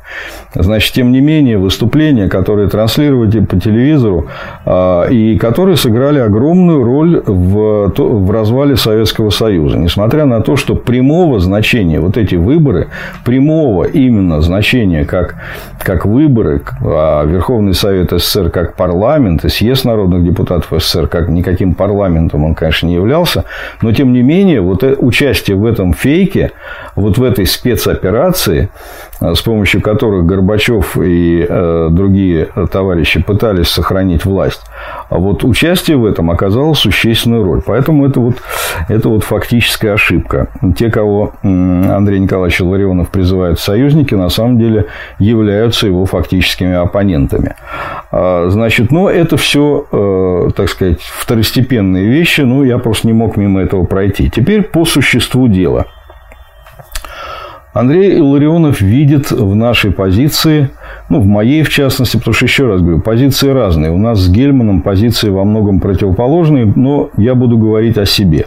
Значит, 0.55 0.93
тем 0.93 1.12
не 1.12 1.19
менее, 1.19 1.57
выступления, 1.57 2.27
которые 2.27 2.69
транслировали 2.69 3.39
по 3.39 3.60
телевизору, 3.60 4.27
а, 4.65 5.07
и 5.07 5.38
которые 5.38 5.77
сыграли 5.77 6.19
огромную 6.19 6.83
роль 6.83 7.24
в, 7.25 7.91
в 7.98 8.31
развале 8.31 8.75
Советского 8.75 9.31
Союза. 9.31 9.77
Несмотря 9.77 10.25
на 10.25 10.41
то, 10.41 10.55
что 10.55 10.75
прямого 10.75 11.39
значения, 11.39 12.00
вот 12.00 12.17
эти 12.17 12.36
выборы, 12.36 12.89
прямого 13.25 13.86
именно 13.86 14.41
значения, 14.41 15.05
как, 15.05 15.36
как 15.79 16.05
выборы, 16.05 16.62
а 16.81 17.25
Верховный 17.25 17.74
Совет 17.74 18.12
СССР 18.12 18.50
как 18.51 18.75
парламент, 18.75 19.45
и 19.45 19.50
съезд 19.50 19.86
народных 19.86 20.24
депутатов 20.24 20.72
СССР 20.81 21.07
как 21.07 21.29
никаким 21.29 21.74
парламентом 21.74 22.43
он, 22.43 22.53
конечно, 22.53 22.88
не 22.88 22.95
являлся, 22.95 23.45
но, 23.81 23.91
тем 23.91 24.13
не 24.13 24.22
менее, 24.22 24.62
вот 24.62 24.83
э, 24.83 24.95
участие 24.98 25.57
в 25.57 25.65
этом 25.65 25.93
фейке, 25.93 26.51
вот 26.95 27.17
в 27.17 27.24
этой 27.24 27.48
спецоперации, 27.48 28.69
с 29.19 29.41
помощью 29.41 29.81
которых 29.81 30.25
Горбачев 30.25 30.42
и 30.97 31.45
э, 31.47 31.88
другие 31.91 32.50
товарищи 32.71 33.21
пытались 33.21 33.67
сохранить 33.67 34.25
власть. 34.25 34.62
А 35.09 35.17
вот 35.17 35.43
участие 35.43 35.97
в 35.97 36.05
этом 36.05 36.31
оказало 36.31 36.73
существенную 36.73 37.43
роль. 37.43 37.62
Поэтому 37.65 38.05
это 38.07 38.19
вот, 38.19 38.35
это 38.89 39.09
вот 39.09 39.23
фактическая 39.23 39.93
ошибка. 39.93 40.50
Те, 40.77 40.89
кого 40.89 41.33
Андрей 41.43 42.19
Николаевич 42.19 42.62
Ларионов 42.62 43.09
призывает 43.09 43.59
союзники, 43.59 44.15
на 44.15 44.29
самом 44.29 44.57
деле 44.57 44.88
являются 45.19 45.88
его 45.88 46.05
фактическими 46.05 46.73
оппонентами. 46.73 47.55
А, 48.12 48.50
значит, 48.50 48.91
но 48.91 49.09
это 49.09 49.38
все, 49.38 49.85
э, 49.91 50.50
так 50.55 50.69
сказать, 50.69 51.01
второстепенные 51.01 52.07
вещи. 52.07 52.41
Ну, 52.41 52.63
я 52.63 52.77
просто 52.77 53.07
не 53.07 53.13
мог 53.13 53.38
мимо 53.38 53.62
этого 53.62 53.85
пройти. 53.85 54.29
Теперь 54.29 54.63
по 54.63 54.85
существу 54.85 55.47
дела. 55.47 55.88
Андрей 57.74 58.20
Илларионов 58.20 58.82
видит 58.82 59.32
в 59.32 59.56
нашей 59.56 59.92
позиции, 59.92 60.70
ну, 61.10 61.20
в 61.20 61.25
моей 61.25 61.63
в 61.63 61.70
частности, 61.70 62.18
потому 62.18 62.36
что, 62.36 62.46
еще 62.46 62.68
раз 62.68 62.82
говорю, 62.82 63.01
позиции 63.01 63.50
разные. 63.50 63.92
У 63.92 63.98
нас 63.98 64.20
с 64.20 64.30
Гельманом 64.30 64.82
позиции 64.82 65.30
во 65.30 65.44
многом 65.44 65.80
противоположные, 65.80 66.72
но 66.75 67.10
я 67.18 67.34
буду 67.34 67.58
говорить 67.58 67.98
о 67.98 68.06
себе, 68.06 68.46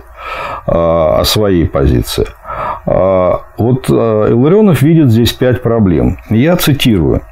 а, 0.66 1.21
о 1.21 1.25
своей 1.25 1.66
позиции. 1.66 2.26
А, 2.87 3.40
вот 3.59 3.87
а, 3.90 4.30
Илларионов 4.30 4.83
видит 4.83 5.11
здесь 5.11 5.33
пять 5.33 5.61
проблем. 5.61 6.18
Я 6.30 6.56
цитирую. 6.56 7.23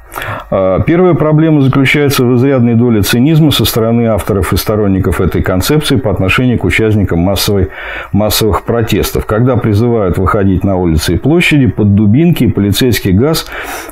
А, 0.49 0.79
первая 0.81 1.13
проблема 1.13 1.61
заключается 1.61 2.25
в 2.25 2.35
изрядной 2.37 2.75
доле 2.75 3.01
цинизма 3.01 3.51
со 3.51 3.65
стороны 3.65 4.07
авторов 4.07 4.53
и 4.53 4.57
сторонников 4.57 5.21
этой 5.21 5.41
концепции 5.41 5.95
по 5.97 6.11
отношению 6.11 6.57
к 6.59 6.63
участникам 6.63 7.19
массовой, 7.19 7.69
массовых 8.11 8.63
протестов, 8.63 9.25
когда 9.25 9.57
призывают 9.57 10.17
выходить 10.17 10.63
на 10.63 10.75
улицы 10.75 11.13
и 11.13 11.17
площади 11.17 11.67
под 11.67 11.95
дубинки 11.95 12.45
и 12.45 12.51
полицейский 12.51 13.11
газ, 13.11 13.47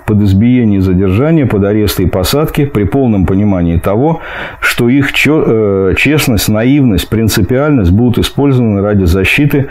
под 0.05 0.21
избиение 0.21 0.79
и 0.79 0.81
задержание, 0.81 1.45
под 1.45 1.63
аресты 1.65 2.03
и 2.03 2.07
посадки, 2.07 2.65
при 2.65 2.83
полном 2.83 3.25
понимании 3.25 3.77
того, 3.77 4.21
что 4.59 4.89
их 4.89 5.11
э, 5.25 5.93
честность, 5.97 6.49
наивность, 6.49 7.09
принципиальность 7.09 7.91
будут 7.91 8.17
использованы 8.17 8.81
ради 8.81 9.05
защиты 9.05 9.67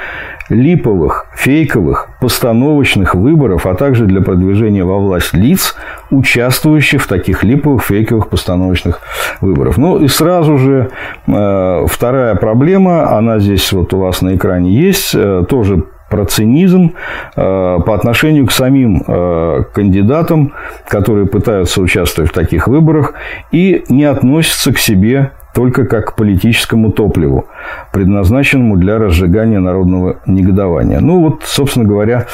липовых, 0.52 1.26
фейковых, 1.34 2.08
постановочных 2.20 3.14
выборов, 3.14 3.66
а 3.66 3.74
также 3.74 4.06
для 4.06 4.20
продвижения 4.20 4.84
во 4.84 4.98
власть 4.98 5.32
лиц, 5.34 5.74
участвующих 6.10 7.02
в 7.02 7.08
таких 7.08 7.42
липовых, 7.42 7.82
фейковых, 7.84 8.28
постановочных 8.28 9.00
выборах. 9.40 9.76
Ну 9.76 9.98
и 9.98 10.08
сразу 10.08 10.58
же 10.58 10.90
э, 11.26 11.86
вторая 11.88 12.34
проблема, 12.34 13.16
она 13.16 13.38
здесь 13.38 13.72
вот 13.72 13.92
у 13.94 13.98
вас 13.98 14.22
на 14.22 14.36
экране 14.36 14.72
есть, 14.72 15.14
э, 15.14 15.44
тоже 15.48 15.84
про 16.12 16.26
цинизм 16.26 16.92
э, 17.36 17.78
по 17.86 17.94
отношению 17.94 18.46
к 18.46 18.52
самим 18.52 19.02
э, 19.06 19.64
кандидатам, 19.72 20.52
которые 20.86 21.26
пытаются 21.26 21.80
участвовать 21.80 22.30
в 22.30 22.34
таких 22.34 22.68
выборах 22.68 23.14
и 23.50 23.84
не 23.88 24.04
относятся 24.04 24.74
к 24.74 24.78
себе 24.78 25.30
только 25.54 25.84
как 25.84 26.12
к 26.12 26.16
политическому 26.16 26.92
топливу, 26.92 27.46
предназначенному 27.92 28.76
для 28.76 28.98
разжигания 28.98 29.60
народного 29.60 30.16
негодования. 30.26 31.00
Ну 31.00 31.20
вот, 31.20 31.42
собственно 31.44 31.84
говоря, 31.86 32.26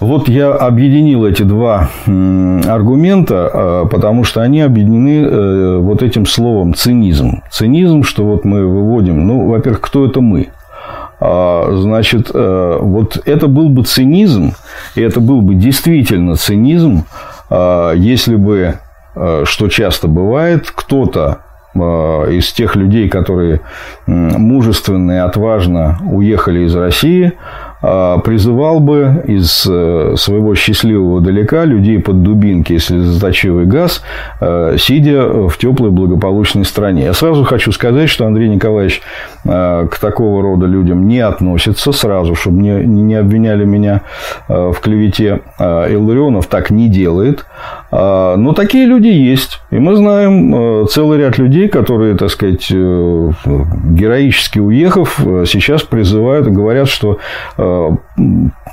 вот 0.00 0.28
я 0.28 0.52
объединил 0.52 1.24
эти 1.24 1.44
два 1.44 1.88
аргумента, 2.06 3.50
а, 3.52 3.86
потому 3.86 4.24
что 4.24 4.42
они 4.42 4.60
объединены 4.60 5.24
э, 5.24 5.76
вот 5.78 6.02
этим 6.02 6.26
словом 6.26 6.74
цинизм. 6.74 7.42
Цинизм, 7.50 8.02
что 8.02 8.24
вот 8.24 8.44
мы 8.44 8.66
выводим, 8.66 9.24
ну, 9.24 9.48
во-первых, 9.48 9.80
кто 9.80 10.04
это 10.06 10.20
мы? 10.20 10.48
А, 11.20 11.68
значит, 11.76 12.32
э, 12.34 12.78
вот 12.80 13.22
это 13.24 13.46
был 13.46 13.68
бы 13.68 13.84
цинизм, 13.84 14.54
и 14.96 15.00
это 15.02 15.20
был 15.20 15.40
бы 15.40 15.54
действительно 15.54 16.34
цинизм, 16.34 17.04
а, 17.48 17.92
если 17.92 18.34
бы, 18.34 18.78
э, 19.14 19.42
что 19.44 19.68
часто 19.68 20.08
бывает, 20.08 20.72
кто-то 20.74 21.42
из 21.74 22.52
тех 22.52 22.76
людей, 22.76 23.08
которые 23.08 23.60
мужественно 24.06 25.12
и 25.12 25.16
отважно 25.16 25.98
уехали 26.04 26.64
из 26.64 26.74
России, 26.74 27.32
призывал 27.82 28.78
бы 28.78 29.24
из 29.26 29.66
э, 29.68 30.14
своего 30.16 30.54
счастливого 30.54 31.20
далека 31.20 31.64
людей 31.64 31.98
под 31.98 32.22
дубинки, 32.22 32.74
если 32.74 32.98
заточивый 33.00 33.66
газ, 33.66 34.02
э, 34.40 34.76
сидя 34.78 35.48
в 35.48 35.58
теплой 35.58 35.90
благополучной 35.90 36.64
стране. 36.64 37.06
Я 37.06 37.12
сразу 37.12 37.42
хочу 37.44 37.72
сказать, 37.72 38.08
что 38.08 38.24
Андрей 38.24 38.48
Николаевич 38.48 39.02
э, 39.44 39.88
к 39.90 39.98
такого 39.98 40.42
рода 40.42 40.66
людям 40.66 41.08
не 41.08 41.18
относится 41.18 41.90
сразу, 41.90 42.36
чтобы 42.36 42.62
не, 42.62 42.86
не 42.86 43.16
обвиняли 43.16 43.64
меня 43.64 44.02
в 44.48 44.74
клевете. 44.80 45.40
Илларионов 45.58 46.46
так 46.46 46.70
не 46.70 46.88
делает. 46.88 47.46
Но 47.90 48.52
такие 48.54 48.86
люди 48.86 49.08
есть. 49.08 49.60
И 49.70 49.78
мы 49.78 49.96
знаем 49.96 50.86
целый 50.88 51.18
ряд 51.18 51.38
людей, 51.38 51.68
которые, 51.68 52.16
так 52.16 52.30
сказать, 52.30 52.70
героически 52.70 54.58
уехав, 54.58 55.18
сейчас 55.46 55.82
призывают 55.82 56.46
и 56.46 56.50
говорят, 56.50 56.88
что 56.88 57.18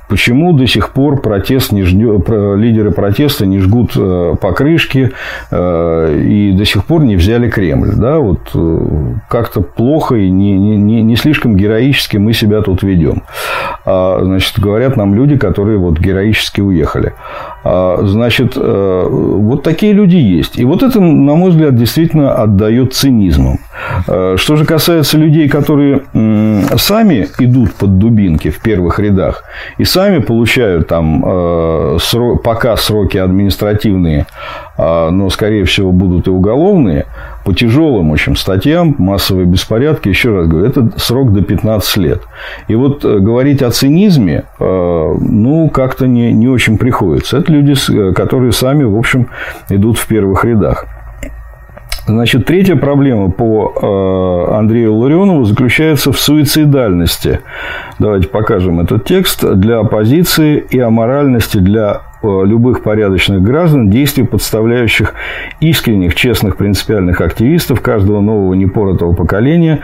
Почему 0.10 0.54
до 0.54 0.66
сих 0.66 0.90
пор 0.90 1.22
протест 1.22 1.72
не 1.72 1.84
ждет, 1.84 2.28
лидеры 2.30 2.90
протеста 2.90 3.46
не 3.46 3.60
жгут 3.60 3.92
э, 3.96 4.36
покрышки 4.42 5.12
э, 5.52 6.22
и 6.26 6.52
до 6.52 6.66
сих 6.66 6.84
пор 6.86 7.04
не 7.04 7.16
взяли 7.16 7.48
Кремль? 7.48 7.92
Да, 7.96 8.18
вот 8.18 8.50
э, 8.56 8.80
как-то 9.30 9.62
плохо 9.62 10.16
и 10.16 10.32
не, 10.32 10.58
не, 10.58 11.04
не 11.04 11.16
слишком 11.16 11.56
героически 11.56 12.18
мы 12.18 12.34
себя 12.34 12.62
тут 12.62 12.82
ведем. 12.82 13.22
А, 13.86 14.20
значит, 14.24 14.60
говорят 14.60 14.98
нам 14.98 15.14
люди, 15.14 15.38
которые 15.38 15.78
вот 15.78 16.00
героически 16.00 16.60
уехали. 16.62 17.14
А, 17.64 18.00
значит, 18.02 18.58
вот 18.58 19.62
такие 19.62 19.94
люди 19.94 20.16
есть. 20.16 20.58
И 20.58 20.66
вот 20.66 20.82
это, 20.82 21.00
на 21.00 21.36
мой 21.36 21.52
взгляд, 21.52 21.76
действительно 21.76 22.34
отдает 22.34 22.94
цинизмом. 22.94 23.60
Что 24.06 24.56
же 24.56 24.66
касается 24.66 25.18
людей, 25.18 25.48
которые 25.48 26.02
сами 26.78 27.28
идут 27.38 27.74
под 27.74 28.00
дубинки 28.00 28.50
в 28.50 28.60
первых 28.60 28.89
рядах 28.98 29.44
и 29.78 29.84
сами 29.84 30.20
получают 30.20 30.88
там 30.88 31.24
э, 31.26 31.98
пока 32.44 32.78
сроки 32.78 33.18
административные, 33.18 34.26
а, 34.78 35.12
но, 35.12 35.30
скорее 35.30 35.66
всего, 35.66 35.92
будут 35.92 36.28
и 36.28 36.32
уголовные, 36.32 37.06
по 37.44 37.54
тяжелым 37.54 38.12
очень 38.12 38.36
статьям, 38.36 38.96
массовые 38.98 39.46
беспорядки, 39.46 40.10
еще 40.10 40.36
раз 40.36 40.48
говорю, 40.48 40.68
это 40.68 40.90
срок 40.98 41.34
до 41.34 41.42
15 41.42 41.98
лет. 41.98 42.22
И 42.68 42.76
вот 42.76 43.04
э, 43.04 43.20
говорить 43.20 43.62
о 43.62 43.72
цинизме, 43.72 44.44
э, 44.60 45.16
ну, 45.20 45.70
как-то 45.70 46.08
не, 46.08 46.32
не 46.32 46.48
очень 46.48 46.78
приходится. 46.78 47.38
Это 47.38 47.52
люди, 47.52 47.74
которые 48.14 48.52
сами, 48.52 48.84
в 48.84 48.98
общем, 48.98 49.28
идут 49.70 49.98
в 49.98 50.08
первых 50.08 50.46
рядах. 50.46 50.86
Значит, 52.10 52.46
третья 52.46 52.76
проблема 52.76 53.30
по 53.30 54.48
э, 54.50 54.56
Андрею 54.56 54.96
Ларионову 54.96 55.46
заключается 55.46 56.12
в 56.12 56.20
суицидальности. 56.20 57.42
Давайте 58.00 58.28
покажем 58.28 58.80
этот 58.80 59.06
текст. 59.06 59.46
Для 59.46 59.78
оппозиции 59.78 60.58
и 60.58 60.80
аморальности 60.80 61.58
для 61.60 62.02
любых 62.22 62.84
порядочных 62.84 63.42
граждан, 63.42 63.90
действий, 63.90 64.24
подставляющих 64.24 65.14
искренних, 65.60 66.16
честных, 66.16 66.58
принципиальных 66.58 67.22
активистов 67.22 67.82
каждого 67.82 68.22
нового 68.22 68.54
непоротого 68.54 69.14
поколения 69.14 69.80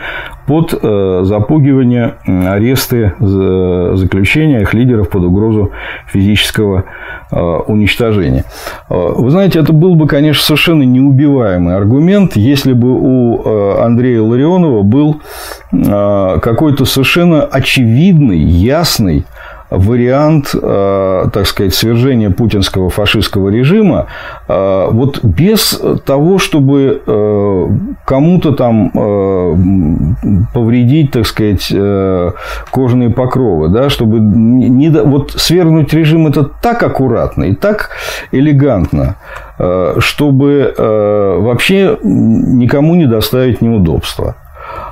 под 0.46 0.78
э, 0.80 1.20
запугивание, 1.24 2.14
аресты, 2.26 3.14
заключения 3.18 4.60
их 4.60 4.74
лидеров 4.74 5.08
под 5.10 5.24
угрозу 5.24 5.72
физического 6.06 6.84
э, 7.30 7.36
уничтожения. 7.38 8.44
Вы 8.88 9.30
знаете, 9.30 9.58
это 9.58 9.72
был 9.72 9.96
бы, 9.96 10.06
конечно, 10.06 10.42
совершенно 10.42 10.82
неубиваемый 10.82 11.74
аргумент, 11.74 12.36
если 12.36 12.72
бы 12.72 12.92
у 12.92 13.80
Андрея 13.80 14.22
Ларионова 14.22 14.82
был 14.82 15.20
какой-то 15.70 16.84
совершенно 16.84 17.42
очевидный, 17.42 18.38
ясный, 18.38 19.24
вариант, 19.70 20.54
э, 20.54 21.24
так 21.32 21.46
сказать, 21.46 21.74
свержения 21.74 22.30
путинского 22.30 22.88
фашистского 22.88 23.48
режима 23.48 24.06
э, 24.48 24.88
вот 24.90 25.24
без 25.24 25.80
того, 26.04 26.38
чтобы 26.38 27.02
э, 27.04 27.68
кому-то 28.04 28.52
там 28.52 28.90
повредить, 30.52 31.10
так 31.10 31.26
сказать, 31.26 31.72
кожаные 32.70 33.10
покровы, 33.10 33.68
да, 33.68 33.90
чтобы 33.90 34.20
не, 34.20 34.90
вот 34.90 35.32
свергнуть 35.32 35.92
режим 35.92 36.26
это 36.26 36.44
так 36.44 36.82
аккуратно 36.82 37.44
и 37.44 37.54
так 37.54 37.90
элегантно, 38.32 39.16
чтобы 39.98 40.74
вообще 40.78 41.98
никому 42.02 42.94
не 42.94 43.06
доставить 43.06 43.60
неудобства. 43.60 44.36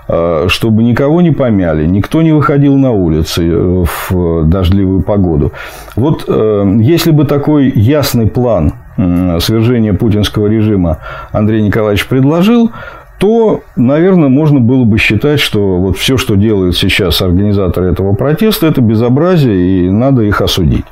Э, 0.06 0.46
чтобы 0.48 0.82
никого 0.82 1.22
не 1.22 1.30
помяли, 1.30 1.86
никто 1.86 2.20
не 2.20 2.32
выходил 2.32 2.76
на 2.76 2.90
улицы 2.90 3.48
э, 3.48 3.84
в 4.08 4.44
дождливую 4.44 5.02
погоду. 5.02 5.52
Вот 5.96 6.24
э, 6.28 6.76
если 6.80 7.10
бы 7.10 7.24
такой 7.24 7.70
ясный 7.70 8.26
план 8.26 8.74
свержения 8.96 9.92
путинского 9.92 10.46
режима 10.46 10.98
Андрей 11.32 11.62
Николаевич 11.62 12.06
предложил, 12.06 12.70
то, 13.18 13.62
наверное, 13.76 14.28
можно 14.28 14.60
было 14.60 14.84
бы 14.84 14.98
считать, 14.98 15.40
что 15.40 15.78
вот 15.78 15.96
все, 15.96 16.16
что 16.16 16.34
делают 16.34 16.76
сейчас 16.76 17.22
организаторы 17.22 17.90
этого 17.90 18.14
протеста, 18.14 18.66
это 18.66 18.80
безобразие, 18.80 19.86
и 19.86 19.90
надо 19.90 20.22
их 20.22 20.40
осудить. 20.40 20.84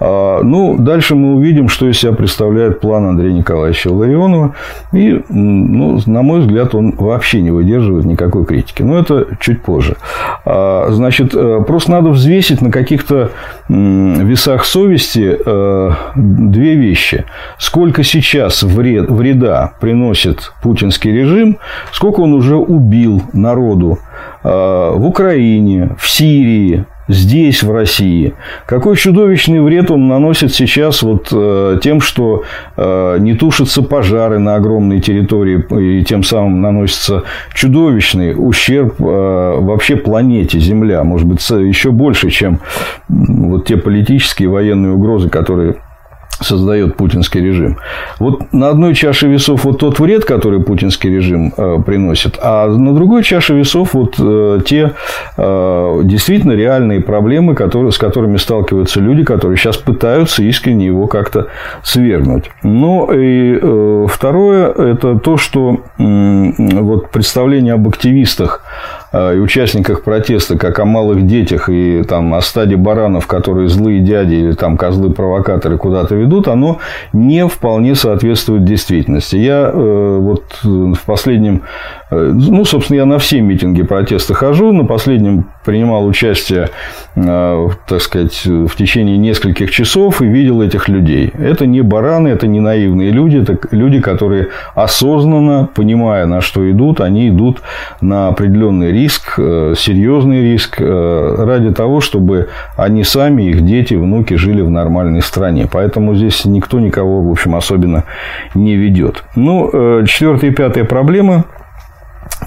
А, 0.00 0.42
ну, 0.42 0.76
дальше 0.78 1.14
мы 1.14 1.34
увидим, 1.34 1.68
что 1.68 1.88
из 1.88 1.98
себя 1.98 2.12
представляет 2.12 2.80
план 2.80 3.06
Андрея 3.06 3.32
Николаевича 3.32 3.88
Ларионова. 3.88 4.54
И, 4.92 5.22
ну, 5.28 5.98
на 6.06 6.22
мой 6.22 6.40
взгляд, 6.40 6.74
он 6.74 6.92
вообще 6.92 7.40
не 7.40 7.50
выдерживает 7.50 8.04
никакой 8.04 8.44
критики. 8.44 8.82
Но 8.82 8.98
это 8.98 9.26
чуть 9.40 9.62
позже. 9.62 9.96
А, 10.44 10.88
значит, 10.90 11.34
э, 11.34 11.62
просто 11.66 11.90
надо 11.90 12.10
взвесить 12.10 12.62
на 12.62 12.70
каких-то 12.70 13.30
весах 13.68 14.64
совести 14.64 15.38
э, 15.44 15.90
две 16.16 16.74
вещи. 16.74 17.24
Сколько 17.58 18.02
сейчас 18.02 18.62
вред, 18.62 19.10
вреда 19.10 19.72
приносит 19.80 20.52
путинский 20.62 21.12
режим, 21.12 21.57
сколько 21.92 22.20
он 22.20 22.32
уже 22.34 22.56
убил 22.56 23.22
народу 23.32 23.98
э, 24.42 24.48
в 24.48 25.06
Украине, 25.06 25.90
в 25.98 26.08
Сирии, 26.08 26.84
здесь, 27.08 27.62
в 27.62 27.72
России. 27.72 28.34
Какой 28.66 28.96
чудовищный 28.96 29.60
вред 29.60 29.90
он 29.90 30.08
наносит 30.08 30.54
сейчас 30.54 31.02
вот 31.02 31.28
э, 31.32 31.78
тем, 31.82 32.00
что 32.00 32.44
э, 32.76 33.16
не 33.20 33.34
тушатся 33.34 33.82
пожары 33.82 34.38
на 34.38 34.56
огромной 34.56 35.00
территории, 35.00 36.00
и 36.00 36.04
тем 36.04 36.22
самым 36.22 36.60
наносится 36.60 37.24
чудовищный 37.54 38.34
ущерб 38.36 38.96
вообще 38.98 39.96
планете 39.96 40.58
Земля. 40.58 41.02
Может 41.02 41.26
быть, 41.26 41.50
еще 41.50 41.90
больше, 41.90 42.30
чем 42.30 42.60
вот 43.08 43.66
те 43.66 43.76
политические 43.76 44.50
военные 44.50 44.92
угрозы, 44.92 45.30
которые 45.30 45.76
создает 46.40 46.96
путинский 46.96 47.40
режим. 47.40 47.78
Вот 48.18 48.52
на 48.52 48.68
одной 48.68 48.94
чаше 48.94 49.28
весов 49.28 49.64
вот 49.64 49.78
тот 49.78 49.98
вред, 49.98 50.24
который 50.24 50.62
путинский 50.62 51.10
режим 51.10 51.52
э, 51.56 51.78
приносит, 51.84 52.38
а 52.40 52.68
на 52.68 52.94
другой 52.94 53.22
чаше 53.22 53.54
весов 53.54 53.94
вот 53.94 54.14
э, 54.18 54.60
те 54.64 54.92
э, 55.36 56.00
действительно 56.04 56.52
реальные 56.52 57.00
проблемы, 57.00 57.54
которые, 57.54 57.92
с 57.92 57.98
которыми 57.98 58.36
сталкиваются 58.36 59.00
люди, 59.00 59.24
которые 59.24 59.56
сейчас 59.56 59.76
пытаются 59.76 60.42
искренне 60.42 60.86
его 60.86 61.06
как-то 61.06 61.48
свергнуть. 61.82 62.50
Но 62.62 63.12
и 63.12 63.58
э, 63.60 64.06
второе– 64.08 64.72
это 64.76 65.18
то, 65.18 65.36
что 65.36 65.80
э, 65.98 66.52
вот 66.80 67.10
представление 67.10 67.74
об 67.74 67.88
активистах 67.88 68.62
и 69.12 69.38
участниках 69.38 70.02
протеста, 70.04 70.58
как 70.58 70.78
о 70.78 70.84
малых 70.84 71.26
детях 71.26 71.68
и 71.68 72.02
там, 72.02 72.34
о 72.34 72.40
стаде 72.40 72.76
баранов, 72.76 73.26
которые 73.26 73.68
злые 73.68 74.00
дяди 74.00 74.34
или 74.34 74.52
там 74.52 74.76
козлы-провокаторы 74.76 75.78
куда-то 75.78 76.14
ведут, 76.14 76.48
оно 76.48 76.78
не 77.12 77.46
вполне 77.46 77.94
соответствует 77.94 78.64
действительности. 78.64 79.36
Я 79.36 79.70
э, 79.72 80.18
вот 80.20 80.44
в 80.62 81.00
последнем 81.06 81.62
Э, 82.10 82.32
ну, 82.34 82.64
собственно, 82.64 82.98
я 82.98 83.06
на 83.06 83.18
все 83.18 83.40
митинги 83.40 83.82
протеста 83.82 84.34
хожу. 84.34 84.72
На 84.72 84.84
последнем 84.84 85.46
принимал 85.64 86.06
участие, 86.06 86.70
э, 87.16 87.68
так 87.86 88.00
сказать, 88.00 88.44
в 88.44 88.74
течение 88.76 89.18
нескольких 89.18 89.70
часов 89.70 90.22
и 90.22 90.26
видел 90.26 90.62
этих 90.62 90.88
людей. 90.88 91.32
Это 91.38 91.66
не 91.66 91.82
бараны, 91.82 92.28
это 92.28 92.46
не 92.46 92.60
наивные 92.60 93.10
люди, 93.10 93.38
это 93.38 93.58
люди, 93.70 94.00
которые 94.00 94.48
осознанно, 94.74 95.68
понимая, 95.74 96.26
на 96.26 96.40
что 96.40 96.70
идут, 96.70 97.00
они 97.00 97.28
идут 97.28 97.60
на 98.00 98.28
определенный 98.28 98.92
риск, 98.98 99.34
э, 99.38 99.74
серьезный 99.76 100.42
риск, 100.42 100.80
ради 100.80 101.72
того, 101.72 102.00
чтобы 102.00 102.48
они 102.76 103.04
сами, 103.04 103.44
их 103.44 103.64
дети, 103.64 103.94
внуки 103.94 104.34
жили 104.34 104.60
в 104.62 104.70
нормальной 104.70 105.22
стране. 105.22 105.68
Поэтому 105.70 106.14
здесь 106.14 106.44
никто 106.44 106.80
никого, 106.80 107.22
в 107.22 107.30
общем, 107.30 107.54
особенно 107.54 108.04
не 108.54 108.76
ведет. 108.76 109.24
Ну, 109.34 110.04
четвертая 110.04 110.50
и 110.50 110.54
пятая 110.54 110.84
проблема 110.84 111.44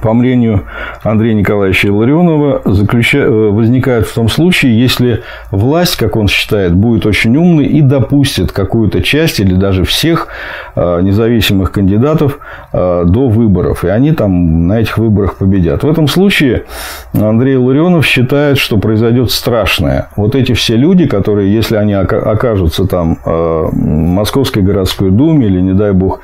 по 0.01 0.13
мнению 0.13 0.63
Андрея 1.03 1.33
Николаевича 1.33 1.87
Илларионова, 1.87 2.61
заключа... 2.65 3.19
Э, 3.19 3.49
возникает 3.49 4.05
в 4.07 4.13
том 4.13 4.29
случае, 4.29 4.79
если 4.79 5.23
власть, 5.49 5.95
как 5.95 6.15
он 6.15 6.27
считает, 6.27 6.75
будет 6.75 7.05
очень 7.05 7.35
умной 7.35 7.65
и 7.65 7.81
допустит 7.81 8.51
какую-то 8.51 9.01
часть 9.01 9.39
или 9.39 9.55
даже 9.55 9.83
всех 9.83 10.27
э, 10.75 11.01
независимых 11.01 11.71
кандидатов 11.71 12.39
э, 12.71 13.03
до 13.07 13.29
выборов. 13.29 13.83
И 13.83 13.87
они 13.87 14.11
там 14.11 14.67
на 14.67 14.79
этих 14.79 14.99
выборах 14.99 15.37
победят. 15.37 15.83
В 15.83 15.89
этом 15.89 16.07
случае 16.07 16.65
Андрей 17.13 17.55
Илларионов 17.55 18.05
считает, 18.05 18.59
что 18.59 18.77
произойдет 18.77 19.31
страшное. 19.31 20.09
Вот 20.15 20.35
эти 20.35 20.53
все 20.53 20.75
люди, 20.75 21.07
которые, 21.07 21.51
если 21.51 21.77
они 21.77 21.93
окажутся 21.93 22.85
там 22.85 23.17
в 23.23 23.71
Московской 23.73 24.61
городской 24.61 25.09
думе 25.09 25.47
или, 25.47 25.59
не 25.61 25.73
дай 25.73 25.93
бог, 25.93 26.21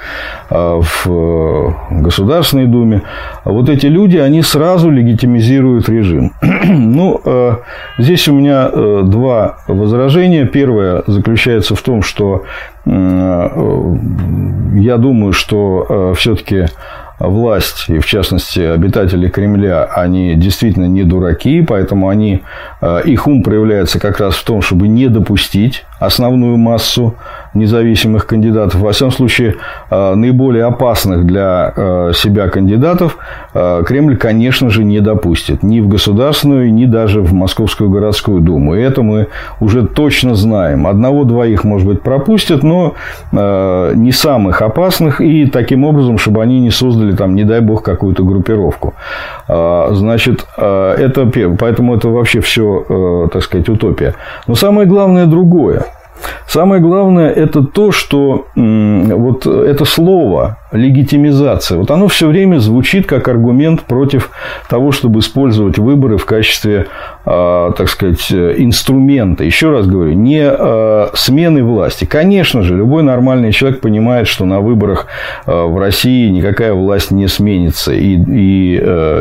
в 0.49 1.75
Государственной 1.91 2.65
думе, 2.65 3.01
вот 3.43 3.69
эти 3.69 3.87
люди, 3.87 4.17
они 4.17 4.41
сразу 4.41 4.66
легитимизируют 4.89 5.89
режим. 5.89 6.34
ну, 6.41 7.21
э, 7.23 7.56
здесь 7.97 8.27
у 8.27 8.34
меня 8.34 8.69
э, 8.71 9.01
два 9.06 9.58
возражения. 9.67 10.45
Первое 10.45 11.03
заключается 11.08 11.75
в 11.75 11.82
том, 11.82 12.01
что 12.01 12.43
э, 12.86 12.89
я 14.75 14.97
думаю, 14.97 15.34
что 15.34 16.13
все-таки 16.17 16.65
власть, 17.19 17.86
и 17.88 17.99
в 17.99 18.06
частности 18.06 18.60
обитатели 18.60 19.27
Кремля, 19.27 19.86
они 19.86 20.36
действительно 20.36 20.86
не 20.86 21.03
дураки, 21.03 21.62
поэтому 21.62 22.10
они, 22.10 22.43
их 23.06 23.27
ум 23.27 23.41
проявляется 23.41 23.99
как 23.99 24.19
раз 24.19 24.36
в 24.36 24.43
том, 24.43 24.62
чтобы 24.62 24.88
не 24.88 25.08
допустить 25.08 25.84
основную 25.99 26.57
массу 26.57 27.15
независимых 27.57 28.27
кандидатов. 28.27 28.79
Во 28.79 28.91
всяком 28.91 29.12
случае, 29.12 29.55
э, 29.89 30.15
наиболее 30.15 30.65
опасных 30.65 31.25
для 31.25 31.73
э, 31.75 32.12
себя 32.13 32.49
кандидатов 32.49 33.17
э, 33.53 33.83
Кремль, 33.86 34.17
конечно 34.17 34.69
же, 34.69 34.83
не 34.83 34.99
допустит. 34.99 35.63
Ни 35.63 35.79
в 35.79 35.88
Государственную, 35.88 36.73
ни 36.73 36.86
даже 36.86 37.21
в 37.21 37.33
Московскую 37.33 37.89
городскую 37.89 38.41
думу. 38.41 38.75
И 38.75 38.81
это 38.81 39.01
мы 39.01 39.27
уже 39.60 39.86
точно 39.86 40.36
знаем. 40.36 40.88
Одного-двоих, 40.88 41.63
может 41.63 41.88
быть, 41.88 42.01
пропустят, 42.01 42.63
но 42.63 42.93
не 43.31 44.12
самых 44.12 44.62
опасных. 44.62 45.21
И 45.21 45.45
таким 45.45 45.83
образом, 45.83 46.17
чтобы 46.17 46.41
они 46.41 46.60
не 46.60 46.71
создали 46.71 47.15
там, 47.15 47.36
не 47.36 47.43
дай 47.43 47.62
бог, 47.62 47.83
какую-то 47.83 48.23
группировку. 48.23 48.93
Значит, 49.47 50.45
это, 50.57 51.31
поэтому 51.60 51.95
это 51.95 52.10
вообще 52.10 52.41
все, 52.41 53.29
так 53.31 53.43
сказать, 53.43 53.69
утопия. 53.69 54.15
Но 54.47 54.55
самое 54.55 54.88
главное 54.88 55.25
другое. 55.25 55.87
Самое 56.47 56.82
главное– 56.82 57.30
это 57.36 57.62
то, 57.63 57.91
что 57.91 58.47
вот 58.56 59.45
это 59.45 59.86
слово 59.86 60.58
легитимизация, 60.71 61.77
вот 61.77 61.91
оно 61.91 62.08
все 62.08 62.27
время 62.27 62.58
звучит 62.58 63.08
как 63.08 63.27
аргумент 63.27 63.84
против 63.84 64.32
того, 64.69 64.91
чтобы 64.91 65.19
использовать 65.19 65.77
выборы 65.77 66.17
в 66.17 66.25
качестве, 66.25 66.88
а, 67.25 67.71
так 67.71 67.89
сказать, 67.89 68.32
инструмента. 68.32 69.43
Еще 69.43 69.69
раз 69.71 69.88
говорю, 69.88 70.13
не 70.13 70.43
а, 70.43 71.10
смены 71.13 71.63
власти. 71.63 72.06
Конечно 72.06 72.63
же, 72.63 72.75
любой 72.75 73.03
нормальный 73.03 73.51
человек 73.51 73.80
понимает, 73.80 74.27
что 74.27 74.45
на 74.45 74.60
выборах 74.60 75.08
а, 75.45 75.67
в 75.67 75.77
России 75.77 76.30
никакая 76.30 76.73
власть 76.73 77.12
не 77.12 77.27
сменится 77.27 77.93
и, 77.93 78.17
и, 78.17 78.75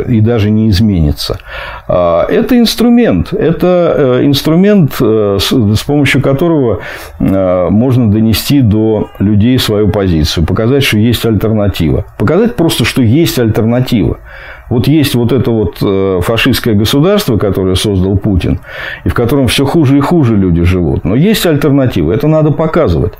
и 0.09 0.20
даже 0.20 0.50
не 0.50 0.68
изменится. 0.68 1.38
Это 1.87 2.59
инструмент. 2.59 3.32
Это 3.32 4.20
инструмент, 4.22 4.94
с 4.98 5.82
помощью 5.87 6.20
которого 6.20 6.80
можно 7.18 8.11
донести 8.11 8.61
до 8.61 9.11
людей 9.18 9.59
свою 9.59 9.88
позицию, 9.88 10.44
показать, 10.44 10.82
что 10.82 10.98
есть 10.98 11.24
альтернатива. 11.24 11.36
Показать 12.18 12.57
просто, 12.57 12.85
что 12.85 13.03
есть 13.03 13.38
альтернатива. 13.38 14.18
Вот 14.68 14.88
есть 14.88 15.14
вот 15.14 15.33
это 15.33 15.51
вот 15.51 15.79
э, 15.81 16.20
фашистское 16.22 16.75
государство, 16.75 17.37
которое 17.37 17.77
создал 17.77 18.16
Путин, 18.16 18.59
и 19.05 19.09
в 19.09 19.14
котором 19.14 19.46
все 19.46 19.64
хуже 19.64 19.99
и 19.99 20.01
хуже 20.01 20.37
люди 20.37 20.62
живут. 20.62 21.05
Но 21.05 21.14
есть 21.14 21.46
альтернатива. 21.46 22.12
Это 22.12 22.27
надо 22.27 22.51
показывать. 22.51 23.12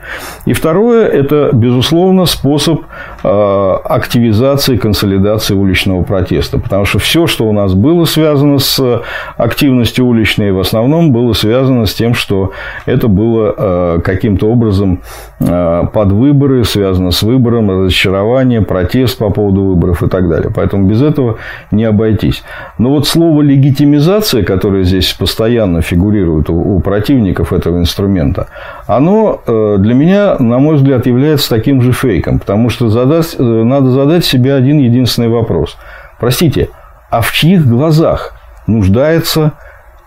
И 0.45 0.53
второе, 0.53 1.07
это, 1.07 1.51
безусловно, 1.53 2.27
способ 2.27 2.83
э, 3.23 3.73
активизации, 3.85 4.77
консолидации 4.77 5.55
уличного 5.55 6.03
протеста. 6.03 6.59
Потому 6.59 6.85
что 6.85 6.99
все, 6.99 7.29
что 7.29 7.45
у 7.49 7.53
нас 7.53 7.75
было 7.75 8.05
связано 8.07 8.59
с 8.59 9.03
активностью 9.37 10.05
уличной, 10.05 10.51
в 10.51 10.59
основном 10.59 11.13
было 11.13 11.33
связано 11.33 11.87
с 11.87 11.95
тем, 11.95 12.15
что 12.15 12.51
это 12.87 13.07
было 13.07 13.55
э, 13.57 14.01
каким-то 14.03 14.51
образом 14.51 15.01
под 15.39 16.13
выборы, 16.13 16.65
связано 16.65 17.11
с 17.11 17.23
выбором, 17.23 17.71
разочарование, 17.71 18.63
протест 18.63 19.19
по 19.19 19.31
поводу 19.31 19.65
выборов 19.65 20.03
и 20.03 20.09
так 20.09 20.29
далее. 20.29 20.51
Поэтому 20.55 20.89
без 20.89 21.03
этого 21.03 21.37
не 21.71 21.85
обойтись. 21.85 22.43
Но 22.79 22.91
вот 22.91 23.07
слово 23.07 23.43
легитимизация, 23.43 24.45
которое 24.45 24.85
здесь 24.85 25.13
постоянно 25.13 25.83
фигурирует 25.83 26.49
у, 26.49 26.81
противников 26.81 27.53
этого 27.53 27.79
инструмента, 27.79 28.47
оно 28.87 29.43
э, 29.47 29.77
для 29.79 29.95
меня, 29.95 30.37
на 30.39 30.59
мой 30.59 30.77
взгляд, 30.77 31.07
является 31.07 31.51
таким 31.51 31.83
же 31.83 31.93
фейком. 31.93 32.39
Потому 32.39 32.71
что 32.71 32.89
задать, 32.89 33.37
э, 33.39 33.43
надо 33.43 33.91
задать 33.91 34.25
себе 34.25 34.55
один 34.55 34.79
единственный 34.79 35.29
вопрос. 35.29 35.77
Простите, 36.19 36.71
а 37.11 37.21
в 37.21 37.31
чьих 37.33 37.67
глазах 37.67 38.33
нуждается 38.67 39.53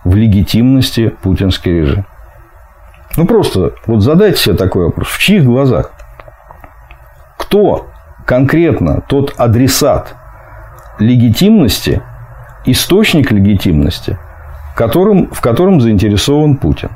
в 0.04 0.16
легитимности 0.16 1.12
путинский 1.22 1.72
режим? 1.72 2.06
Ну, 3.16 3.26
просто 3.26 3.72
вот 3.86 4.02
задайте 4.02 4.38
себе 4.38 4.54
такой 4.54 4.86
вопрос. 4.86 5.08
В 5.08 5.18
чьих 5.18 5.44
глазах? 5.44 5.92
Кто 7.36 7.88
конкретно 8.24 9.02
тот 9.08 9.34
адресат, 9.36 10.14
легитимности, 10.98 12.02
источник 12.64 13.32
легитимности, 13.32 14.18
которым, 14.76 15.28
в 15.32 15.40
котором 15.40 15.80
заинтересован 15.80 16.56
Путин 16.56 16.90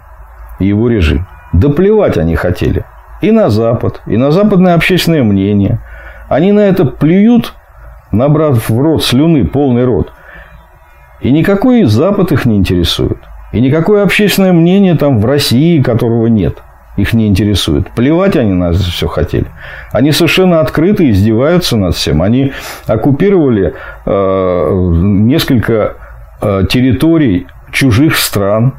и 0.60 0.66
его 0.66 0.88
режим. 0.88 1.26
Да 1.52 1.68
плевать 1.68 2.18
они 2.18 2.36
хотели. 2.36 2.84
И 3.20 3.30
на 3.30 3.48
Запад, 3.48 4.02
и 4.06 4.16
на 4.16 4.30
западное 4.30 4.74
общественное 4.74 5.22
мнение. 5.22 5.80
Они 6.28 6.52
на 6.52 6.60
это 6.60 6.84
плюют, 6.84 7.54
набрав 8.12 8.68
в 8.68 8.78
рот 8.78 9.04
слюны, 9.04 9.46
полный 9.46 9.84
рот. 9.84 10.12
И 11.20 11.30
никакой 11.30 11.84
Запад 11.84 12.32
их 12.32 12.44
не 12.44 12.56
интересует. 12.56 13.18
И 13.54 13.60
никакое 13.60 14.02
общественное 14.02 14.52
мнение 14.52 14.96
там 14.96 15.20
в 15.20 15.24
России, 15.24 15.80
которого 15.80 16.26
нет– 16.26 16.58
их 16.96 17.12
не 17.12 17.26
интересует. 17.26 17.90
Плевать 17.90 18.36
они 18.36 18.52
нас 18.52 18.76
все 18.76 19.08
хотели. 19.08 19.46
Они 19.92 20.12
совершенно 20.12 20.60
открыто 20.60 21.08
издеваются 21.08 21.76
над 21.76 21.94
всем. 21.96 22.22
Они 22.22 22.52
оккупировали 22.86 23.74
э, 24.06 24.70
несколько 24.70 25.94
э, 26.40 26.64
территорий 26.70 27.48
чужих 27.72 28.16
стран. 28.16 28.74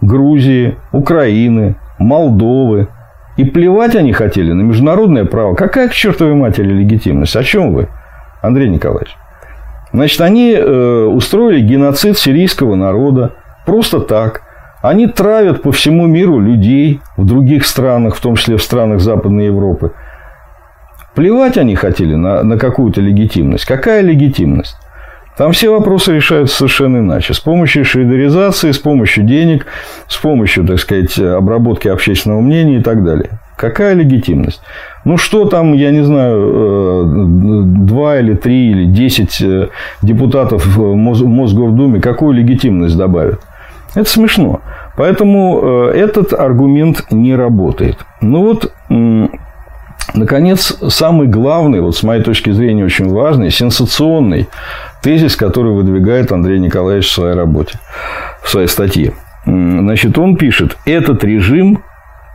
Грузии, 0.00 0.76
Украины, 0.92 1.76
Молдовы. 1.98 2.88
И 3.36 3.44
плевать 3.44 3.94
они 3.94 4.14
хотели 4.14 4.52
на 4.52 4.62
международное 4.62 5.26
право. 5.26 5.54
Какая 5.54 5.88
к 5.88 5.92
чертовой 5.92 6.34
матери 6.34 6.68
легитимность? 6.68 7.36
О 7.36 7.42
чем 7.42 7.74
вы, 7.74 7.88
Андрей 8.40 8.70
Николаевич? 8.70 9.14
Значит, 9.92 10.20
они 10.22 10.54
э, 10.54 11.04
устроили 11.04 11.60
геноцид 11.60 12.16
сирийского 12.16 12.74
народа 12.74 13.34
просто 13.66 14.00
так. 14.00 14.42
Они 14.82 15.06
травят 15.06 15.62
по 15.62 15.72
всему 15.72 16.06
миру 16.06 16.38
людей 16.38 17.00
в 17.16 17.26
других 17.26 17.66
странах, 17.66 18.16
в 18.16 18.20
том 18.20 18.36
числе 18.36 18.56
в 18.56 18.62
странах 18.62 19.00
Западной 19.00 19.46
Европы. 19.46 19.92
Плевать 21.14 21.58
они 21.58 21.74
хотели 21.74 22.14
на, 22.14 22.42
на 22.42 22.58
какую-то 22.58 23.00
легитимность. 23.00 23.64
Какая 23.64 24.02
легитимность? 24.02 24.76
Там 25.36 25.52
все 25.52 25.70
вопросы 25.70 26.14
решаются 26.14 26.56
совершенно 26.56 26.98
иначе. 26.98 27.34
С 27.34 27.40
помощью 27.40 27.84
швейдеризации, 27.84 28.70
с 28.70 28.78
помощью 28.78 29.24
денег, 29.24 29.66
с 30.06 30.16
помощью, 30.16 30.66
так 30.66 30.78
сказать, 30.78 31.18
обработки 31.18 31.88
общественного 31.88 32.40
мнения 32.40 32.78
и 32.78 32.82
так 32.82 33.04
далее. 33.04 33.40
Какая 33.56 33.94
легитимность? 33.94 34.62
Ну, 35.04 35.16
что 35.16 35.46
там, 35.46 35.72
я 35.72 35.90
не 35.90 36.04
знаю, 36.04 36.36
э, 36.38 37.62
два 37.86 38.18
или 38.18 38.34
три 38.34 38.70
или 38.70 38.84
десять 38.84 39.40
э, 39.40 39.68
депутатов 40.02 40.66
в 40.66 40.94
Мосгордуме, 40.94 42.00
какую 42.00 42.32
легитимность 42.34 42.96
добавят? 42.96 43.40
Это 43.96 44.08
смешно. 44.10 44.60
Поэтому 44.96 45.88
э, 45.88 45.92
этот 45.96 46.34
аргумент 46.34 47.06
не 47.10 47.34
работает. 47.34 48.04
Ну 48.20 48.42
вот, 48.42 48.72
наконец, 50.14 50.76
самый 50.88 51.26
главный, 51.26 51.80
вот 51.80 51.96
с 51.96 52.02
моей 52.02 52.22
точки 52.22 52.50
зрения 52.50 52.84
очень 52.84 53.08
важный, 53.08 53.50
сенсационный 53.50 54.48
тезис, 55.02 55.34
который 55.34 55.72
выдвигает 55.72 56.30
Андрей 56.30 56.60
Николаевич 56.60 57.08
в 57.08 57.14
своей 57.14 57.34
работе, 57.34 57.78
в 58.42 58.50
своей 58.50 58.68
статье. 58.68 59.14
Значит, 59.46 60.18
он 60.18 60.36
пишет, 60.36 60.76
этот 60.84 61.24
режим 61.24 61.82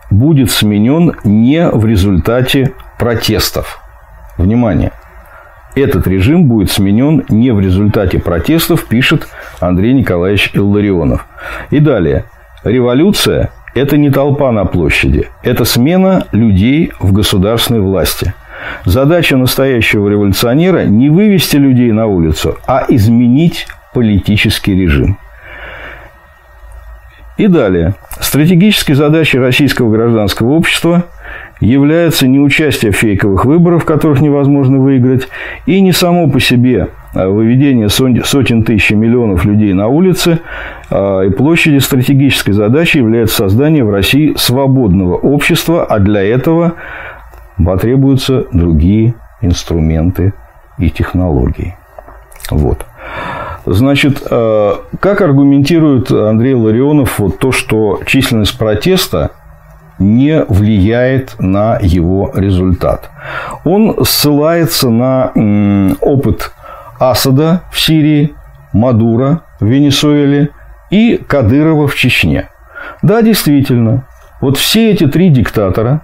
будет 0.09 0.49
сменен 0.49 1.13
не 1.23 1.69
в 1.69 1.85
результате 1.85 2.73
протестов. 2.97 3.79
Внимание! 4.37 4.91
Этот 5.75 6.07
режим 6.07 6.45
будет 6.45 6.69
сменен 6.69 7.23
не 7.29 7.51
в 7.51 7.59
результате 7.59 8.19
протестов, 8.19 8.85
пишет 8.85 9.27
Андрей 9.59 9.93
Николаевич 9.93 10.51
Илларионов. 10.53 11.25
И 11.69 11.79
далее. 11.79 12.25
Революция– 12.63 13.51
это 13.73 13.97
не 13.97 14.09
толпа 14.09 14.51
на 14.51 14.65
площади, 14.65 15.29
это 15.43 15.65
смена 15.65 16.27
людей 16.31 16.91
в 16.99 17.13
государственной 17.13 17.79
власти. 17.79 18.33
Задача 18.85 19.37
настоящего 19.37 20.07
революционера 20.07 20.85
не 20.85 21.09
вывести 21.09 21.55
людей 21.55 21.91
на 21.91 22.05
улицу, 22.05 22.57
а 22.67 22.85
изменить 22.87 23.67
политический 23.93 24.75
режим. 24.75 25.17
И 27.37 27.47
далее. 27.47 27.95
Стратегической 28.19 28.93
задачей 28.93 29.39
российского 29.39 29.89
гражданского 29.91 30.51
общества 30.51 31.05
является 31.61 32.27
не 32.27 32.39
участие 32.39 32.91
в 32.91 32.97
фейковых 32.97 33.45
выборах, 33.45 33.85
которых 33.85 34.19
невозможно 34.19 34.79
выиграть, 34.79 35.29
и 35.65 35.79
не 35.79 35.93
само 35.93 36.29
по 36.29 36.39
себе 36.39 36.89
а 37.13 37.27
выведение 37.27 37.89
сотен 37.89 38.63
тысяч 38.63 38.91
и 38.91 38.95
миллионов 38.95 39.43
людей 39.43 39.73
на 39.73 39.87
улицы 39.87 40.39
а, 40.89 41.21
и 41.21 41.29
площади 41.29 41.79
стратегической 41.79 42.53
задачей 42.53 42.99
является 42.99 43.37
создание 43.37 43.83
в 43.83 43.91
России 43.91 44.33
свободного 44.37 45.15
общества, 45.15 45.85
а 45.85 45.99
для 45.99 46.23
этого 46.23 46.73
потребуются 47.63 48.45
другие 48.53 49.15
инструменты 49.41 50.33
и 50.77 50.89
технологии. 50.89 51.75
Вот. 52.49 52.85
Значит, 53.65 54.23
э, 54.29 54.73
как 54.99 55.21
аргументирует 55.21 56.11
Андрей 56.11 56.55
Ларионов 56.55 57.19
вот 57.19 57.37
то, 57.37 57.51
что 57.51 57.99
численность 58.05 58.57
протеста 58.57 59.31
не 59.99 60.43
влияет 60.47 61.35
на 61.39 61.77
его 61.81 62.31
результат. 62.35 63.09
Он 63.63 64.03
ссылается 64.03 64.89
на 64.89 65.31
опыт 66.01 66.51
Асада 66.99 67.61
в 67.71 67.79
Сирии, 67.79 68.33
Мадура 68.73 69.41
в 69.59 69.65
Венесуэле 69.65 70.49
и 70.89 71.17
Кадырова 71.17 71.87
в 71.87 71.95
Чечне. 71.95 72.49
Да, 73.01 73.21
действительно, 73.21 74.05
вот 74.39 74.57
все 74.57 74.91
эти 74.91 75.07
три 75.07 75.29
диктатора, 75.29 76.01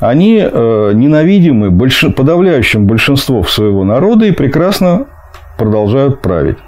они 0.00 0.38
э, 0.40 0.92
ненавидимы 0.94 1.70
подавляющим 2.16 2.86
большинством 2.86 3.44
своего 3.46 3.84
народа 3.84 4.26
и 4.26 4.32
прекрасно 4.32 5.06
продолжают 5.56 6.20
править. 6.20 6.58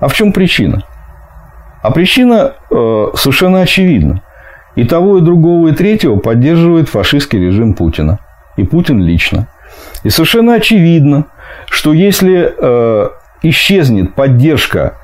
А 0.00 0.08
в 0.08 0.14
чем 0.14 0.32
причина? 0.32 0.82
А 1.82 1.90
причина 1.90 2.52
э, 2.70 3.06
совершенно 3.14 3.60
очевидна. 3.62 4.22
И 4.76 4.84
того, 4.84 5.18
и 5.18 5.22
другого, 5.22 5.68
и 5.68 5.72
третьего 5.72 6.16
поддерживает 6.16 6.88
фашистский 6.88 7.40
режим 7.40 7.74
Путина. 7.74 8.20
И 8.56 8.64
Путин 8.64 9.02
лично. 9.02 9.48
И 10.04 10.10
совершенно 10.10 10.54
очевидно, 10.54 11.24
что 11.68 11.92
если 11.92 12.54
э, 12.56 13.08
исчезнет 13.42 14.14
поддержка, 14.14 14.98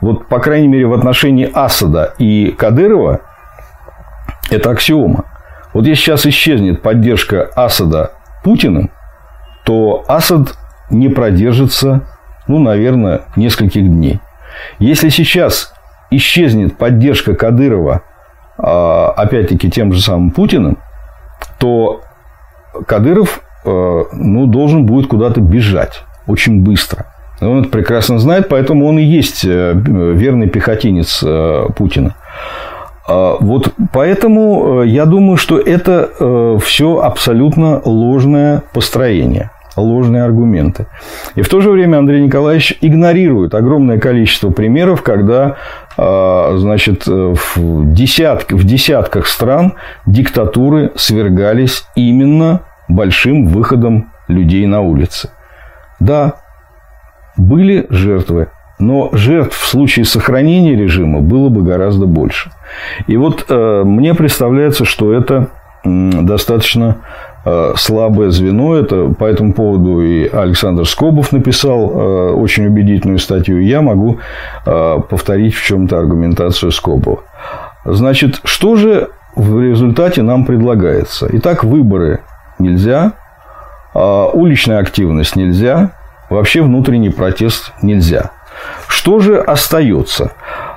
вот, 0.00 0.28
по 0.28 0.38
крайней 0.38 0.68
мере, 0.68 0.86
в 0.86 0.92
отношении 0.92 1.50
Асада 1.52 2.14
и 2.18 2.54
Кадырова, 2.56 3.22
это 4.50 4.70
аксиома. 4.70 5.24
Вот 5.72 5.86
если 5.86 6.02
сейчас 6.02 6.26
исчезнет 6.26 6.82
поддержка 6.82 7.50
Асада 7.56 8.12
Путиным, 8.44 8.90
то 9.64 10.04
Асад 10.06 10.54
не 10.90 11.08
продержится, 11.08 12.02
ну, 12.46 12.58
наверное, 12.58 13.22
нескольких 13.36 13.84
дней. 13.84 14.20
Если 14.78 15.08
сейчас 15.08 15.72
исчезнет 16.10 16.76
поддержка 16.76 17.34
Кадырова, 17.34 18.02
опять-таки, 18.56 19.70
тем 19.70 19.92
же 19.92 20.00
самым 20.00 20.30
Путиным, 20.30 20.78
то 21.58 22.02
Кадыров 22.86 23.42
э, 23.64 24.04
ну, 24.12 24.46
должен 24.46 24.86
будет 24.86 25.08
куда-то 25.08 25.40
бежать 25.40 26.04
очень 26.26 26.62
быстро. 26.62 27.06
Он 27.40 27.60
это 27.60 27.68
прекрасно 27.68 28.18
знает, 28.18 28.48
поэтому 28.48 28.86
он 28.86 28.98
и 28.98 29.02
есть 29.02 29.44
э, 29.44 29.72
верный 29.74 30.48
пехотинец 30.48 31.22
э, 31.22 31.66
Путина. 31.76 32.14
А, 33.06 33.36
вот 33.40 33.74
поэтому 33.92 34.82
я 34.82 35.04
думаю, 35.04 35.36
что 35.36 35.58
это 35.58 36.58
все 36.62 37.00
абсолютно 37.00 37.80
ложное 37.84 38.62
построение 38.72 39.50
ложные 39.76 40.24
аргументы. 40.24 40.86
И 41.34 41.42
в 41.42 41.48
то 41.48 41.60
же 41.60 41.70
время 41.70 41.98
Андрей 41.98 42.22
Николаевич 42.22 42.76
игнорирует 42.80 43.54
огромное 43.54 43.98
количество 43.98 44.50
примеров, 44.50 45.02
когда 45.02 45.56
а, 45.96 46.54
значит, 46.56 47.06
в, 47.06 47.92
десятк, 47.92 48.52
в 48.52 48.64
десятках 48.64 49.26
стран 49.26 49.74
диктатуры 50.06 50.92
свергались 50.96 51.86
именно 51.94 52.62
большим 52.88 53.46
выходом 53.46 54.12
людей 54.28 54.66
на 54.66 54.80
улицы. 54.80 55.30
Да, 56.00 56.34
были 57.36 57.86
жертвы, 57.90 58.48
но 58.78 59.10
жертв 59.12 59.56
в 59.56 59.66
случае 59.66 60.04
сохранения 60.04 60.76
режима 60.76 61.20
было 61.20 61.48
бы 61.48 61.62
гораздо 61.62 62.06
больше. 62.06 62.50
И 63.06 63.16
вот 63.16 63.46
э, 63.48 63.82
мне 63.84 64.14
представляется, 64.14 64.84
что 64.84 65.12
это 65.12 65.48
достаточно 65.84 66.98
Э, 66.98 67.33
слабое 67.76 68.30
звено. 68.30 68.74
Это 68.76 69.08
по 69.08 69.24
этому 69.24 69.52
поводу 69.52 70.00
и 70.00 70.26
Александр 70.26 70.86
Скобов 70.86 71.32
написал 71.32 71.90
э, 71.90 72.32
очень 72.32 72.66
убедительную 72.66 73.18
статью. 73.18 73.60
Я 73.60 73.82
могу 73.82 74.18
э, 74.64 74.96
повторить 75.08 75.54
в 75.54 75.62
чем-то 75.62 75.98
аргументацию 75.98 76.72
Скобова. 76.72 77.20
Значит, 77.84 78.40
что 78.44 78.76
же 78.76 79.10
в 79.36 79.60
результате 79.60 80.22
нам 80.22 80.46
предлагается? 80.46 81.28
Итак, 81.32 81.64
выборы 81.64 82.20
нельзя, 82.58 83.12
уличная 83.92 84.78
активность 84.78 85.36
нельзя, 85.36 85.90
вообще 86.30 86.62
внутренний 86.62 87.10
протест 87.10 87.72
нельзя. 87.82 88.30
Что 88.88 89.20
же 89.20 89.38
остается? 89.38 90.32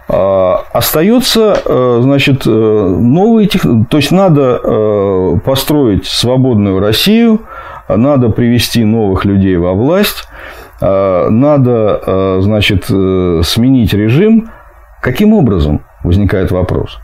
А, 0.09 0.63
остается, 0.71 1.61
э, 1.65 1.99
значит, 2.01 2.47
э, 2.47 2.49
новые 2.49 3.47
технологии. 3.47 3.85
То 3.89 3.97
есть, 3.97 4.11
надо 4.11 4.59
э, 4.63 5.39
построить 5.43 6.05
свободную 6.05 6.79
Россию, 6.79 7.41
надо 7.89 8.29
привести 8.29 8.83
новых 8.83 9.25
людей 9.25 9.55
во 9.57 9.73
власть, 9.73 10.27
надо, 10.81 12.41
значит, 12.41 12.83
сменить 12.85 13.93
режим. 13.93 14.51
Каким 15.01 15.33
образом? 15.33 15.85
Возникает 16.03 16.51
вопрос. 16.51 16.99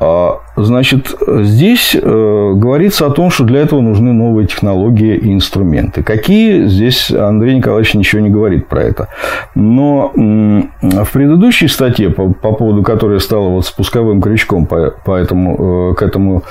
А, 0.00 0.40
значит, 0.56 1.14
здесь 1.26 1.94
э, 1.94 2.52
говорится 2.54 3.06
о 3.06 3.10
том, 3.10 3.30
что 3.30 3.44
для 3.44 3.60
этого 3.60 3.80
нужны 3.80 4.12
новые 4.12 4.46
технологии 4.46 5.16
и 5.16 5.32
инструменты. 5.32 6.02
Какие? 6.02 6.66
Здесь 6.66 7.10
Андрей 7.10 7.56
Николаевич 7.56 7.94
ничего 7.94 8.20
не 8.20 8.30
говорит 8.30 8.68
про 8.68 8.82
это. 8.82 9.08
Но 9.54 10.12
в 10.14 11.12
предыдущей 11.12 11.68
статье, 11.68 12.10
по, 12.10 12.32
по 12.32 12.52
поводу 12.52 12.82
которой 12.82 13.20
стала 13.20 13.48
вот 13.48 13.66
спусковым 13.66 14.20
крючком 14.20 14.66
по, 14.66 14.90
по 15.04 15.16
этому, 15.16 15.92
э, 15.92 15.94
к 15.94 16.02
этому 16.02 16.42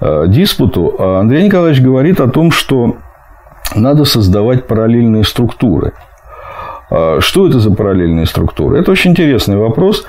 э, 0.00 0.24
диспуту, 0.28 0.94
Андрей 0.98 1.44
Николаевич 1.44 1.82
говорит 1.82 2.20
о 2.20 2.28
том, 2.28 2.52
что 2.52 2.96
надо 3.74 4.04
создавать 4.04 4.66
параллельные 4.66 5.24
структуры. 5.24 5.92
А, 6.90 7.20
что 7.20 7.48
это 7.48 7.58
за 7.58 7.70
параллельные 7.70 8.26
структуры? 8.26 8.78
Это 8.78 8.90
очень 8.90 9.12
интересный 9.12 9.56
вопрос. 9.56 10.04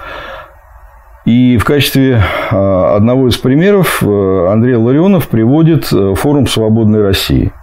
И 1.25 1.57
в 1.57 1.63
качестве 1.63 2.21
а, 2.51 2.95
одного 2.97 3.29
из 3.29 3.37
примеров 3.37 4.03
э, 4.03 4.47
Андрей 4.51 4.75
Ларионов 4.75 5.29
приводит 5.29 5.87
э, 5.93 6.15
форум 6.15 6.47
«Свободной 6.47 7.01
России». 7.01 7.53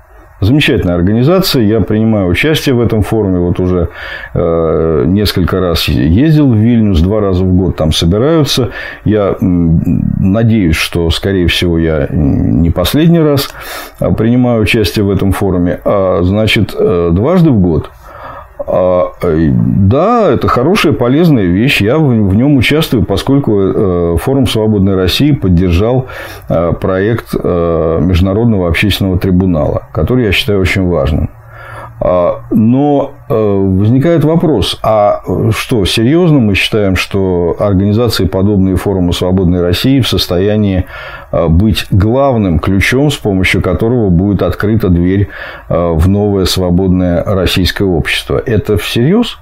Замечательная 0.40 0.94
организация, 0.94 1.62
я 1.62 1.82
принимаю 1.82 2.28
участие 2.28 2.74
в 2.74 2.80
этом 2.80 3.02
форуме, 3.02 3.38
вот 3.40 3.60
уже 3.60 3.90
э, 4.32 5.04
несколько 5.06 5.60
раз 5.60 5.86
ездил 5.88 6.50
в 6.50 6.56
Вильнюс, 6.56 7.02
два 7.02 7.20
раза 7.20 7.44
в 7.44 7.54
год 7.54 7.76
там 7.76 7.92
собираются. 7.92 8.70
Я 9.04 9.36
надеюсь, 9.38 10.76
что, 10.76 11.10
скорее 11.10 11.46
всего, 11.46 11.78
я 11.78 12.06
не 12.10 12.70
последний 12.70 13.20
раз 13.20 13.50
а, 13.98 14.12
принимаю 14.12 14.62
участие 14.62 15.04
в 15.04 15.10
этом 15.10 15.32
форуме. 15.32 15.78
А, 15.84 16.20
значит, 16.22 16.74
дважды 16.74 17.50
в 17.50 17.60
год 17.60 17.90
да, 18.66 20.30
это 20.32 20.48
хорошая, 20.48 20.92
полезная 20.92 21.44
вещь. 21.44 21.80
Я 21.80 21.98
в 21.98 22.34
нем 22.34 22.56
участвую, 22.56 23.04
поскольку 23.04 23.60
э, 23.60 24.16
Форум 24.18 24.46
Свободной 24.46 24.94
России 24.94 25.32
поддержал 25.32 26.06
э, 26.48 26.72
проект 26.72 27.34
э, 27.34 27.98
Международного 28.00 28.68
общественного 28.68 29.18
трибунала, 29.18 29.88
который 29.92 30.24
я 30.24 30.32
считаю 30.32 30.60
очень 30.60 30.86
важным. 30.86 31.30
А, 32.02 32.44
но 32.50 33.12
э, 33.28 33.34
возникает 33.34 34.24
вопрос, 34.24 34.80
а 34.82 35.20
что, 35.50 35.84
серьезно 35.84 36.38
мы 36.38 36.54
считаем, 36.54 36.96
что 36.96 37.56
организации, 37.58 38.24
подобные 38.24 38.76
форуму 38.76 39.12
«Свободной 39.12 39.60
России» 39.60 40.00
в 40.00 40.08
состоянии 40.08 40.86
э, 41.30 41.46
быть 41.48 41.86
главным 41.90 42.58
ключом, 42.58 43.10
с 43.10 43.16
помощью 43.16 43.60
которого 43.60 44.08
будет 44.08 44.40
открыта 44.40 44.88
дверь 44.88 45.28
э, 45.68 45.92
в 45.92 46.08
новое 46.08 46.46
свободное 46.46 47.22
российское 47.22 47.84
общество? 47.84 48.42
Это 48.44 48.78
всерьез? 48.78 49.36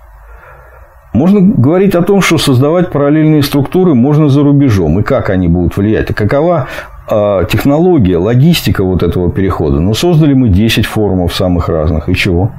Можно 1.12 1.40
говорить 1.40 1.94
о 1.94 2.02
том, 2.02 2.20
что 2.20 2.38
создавать 2.38 2.90
параллельные 2.90 3.42
структуры 3.42 3.94
можно 3.94 4.28
за 4.28 4.42
рубежом, 4.42 4.98
и 4.98 5.02
как 5.04 5.30
они 5.30 5.46
будут 5.46 5.76
влиять, 5.76 6.10
и 6.10 6.12
какова 6.12 6.68
технология, 7.50 8.18
логистика 8.18 8.84
вот 8.84 9.02
этого 9.02 9.30
перехода. 9.30 9.80
Ну, 9.80 9.94
создали 9.94 10.34
мы 10.34 10.48
10 10.48 10.86
форумов 10.86 11.34
самых 11.34 11.68
разных. 11.68 12.08
И 12.08 12.14
чего? 12.14 12.52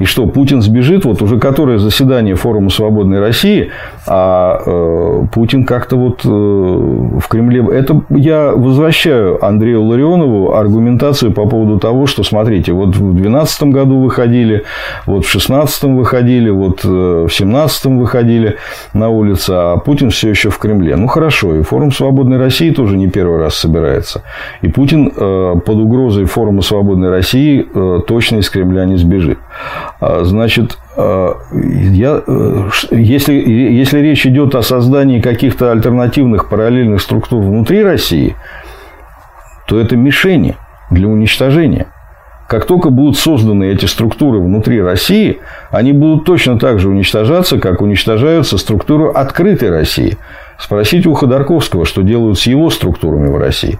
И 0.00 0.06
что, 0.06 0.26
Путин 0.26 0.62
сбежит? 0.62 1.04
Вот 1.04 1.20
уже 1.22 1.38
которое 1.38 1.78
заседание 1.78 2.34
форума 2.34 2.70
«Свободной 2.70 3.20
России», 3.20 3.70
а 4.06 4.62
э, 4.64 5.26
Путин 5.32 5.64
как-то 5.64 5.96
вот 5.96 6.24
э, 6.24 6.28
в 6.28 7.22
Кремле... 7.28 7.64
Это 7.70 8.00
я 8.08 8.52
возвращаю 8.52 9.44
Андрею 9.44 9.84
Ларионову 9.84 10.54
аргументацию 10.54 11.32
по 11.32 11.46
поводу 11.46 11.78
того, 11.78 12.06
что, 12.06 12.22
смотрите, 12.22 12.72
вот 12.72 12.96
в 12.96 13.12
2012 13.12 13.62
году 13.64 14.00
выходили, 14.00 14.64
вот 15.04 15.26
в 15.26 15.30
2016 15.32 15.82
выходили, 15.84 16.48
вот 16.48 16.80
э, 16.82 16.88
в 16.88 17.28
2017 17.28 17.84
выходили 17.86 18.56
на 18.94 19.10
улицы, 19.10 19.50
а 19.50 19.76
Путин 19.76 20.08
все 20.08 20.30
еще 20.30 20.48
в 20.48 20.56
Кремле. 20.56 20.96
Ну, 20.96 21.08
хорошо, 21.08 21.56
и 21.56 21.62
форум 21.62 21.92
«Свободной 21.92 22.38
России» 22.38 22.70
тоже 22.70 22.96
не 22.96 23.08
первый 23.08 23.38
раз 23.38 23.54
собирается. 23.54 24.22
И 24.62 24.68
Путин 24.68 25.12
э, 25.14 25.54
под 25.64 25.76
угрозой 25.76 26.24
форума 26.24 26.62
«Свободной 26.62 27.10
России» 27.10 27.66
э, 27.74 28.00
точно 28.06 28.38
из 28.38 28.48
Кремля 28.48 28.86
не 28.86 28.96
сбежит. 28.96 29.38
А, 29.98 30.24
значит, 30.24 30.78
а, 30.96 31.38
я, 31.52 32.22
э, 32.26 32.70
если, 32.92 33.34
если 33.34 33.98
речь 33.98 34.26
идет 34.26 34.54
о 34.54 34.62
создании 34.62 35.20
каких-то 35.20 35.72
альтернативных 35.72 36.48
параллельных 36.48 37.00
структур 37.00 37.42
внутри 37.42 37.82
России, 37.82 38.36
то 39.66 39.78
это 39.78 39.96
мишени 39.96 40.56
для 40.90 41.08
уничтожения. 41.08 41.86
Как 42.48 42.66
только 42.66 42.90
будут 42.90 43.16
созданы 43.16 43.64
эти 43.64 43.84
структуры 43.84 44.40
внутри 44.40 44.82
России, 44.82 45.38
они 45.70 45.92
будут 45.92 46.24
точно 46.24 46.58
так 46.58 46.80
же 46.80 46.88
уничтожаться, 46.88 47.58
как 47.60 47.80
уничтожаются 47.80 48.58
структуры 48.58 49.10
открытой 49.10 49.70
России. 49.70 50.18
Спросите 50.58 51.08
у 51.08 51.14
Ходорковского, 51.14 51.86
что 51.86 52.02
делают 52.02 52.40
с 52.40 52.46
его 52.48 52.68
структурами 52.70 53.28
в 53.28 53.36
России. 53.38 53.78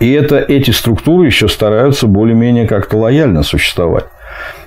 И 0.00 0.12
это, 0.12 0.36
эти 0.36 0.70
структуры 0.70 1.26
еще 1.26 1.48
стараются 1.48 2.06
более-менее 2.06 2.66
как-то 2.66 2.98
лояльно 2.98 3.42
существовать 3.42 4.04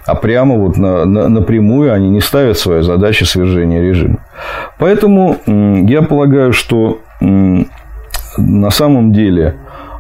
а 0.05 0.15
прямо 0.15 0.55
вот 0.55 0.77
на, 0.77 1.05
на, 1.05 1.29
напрямую 1.29 1.93
они 1.93 2.09
не 2.09 2.21
ставят 2.21 2.57
свою 2.57 2.83
задачу 2.83 3.25
свержения 3.25 3.81
режима. 3.81 4.19
Поэтому 4.77 5.37
я 5.45 6.01
полагаю, 6.01 6.53
что 6.53 6.99
на 7.21 8.69
самом 8.71 9.13
деле 9.13 9.55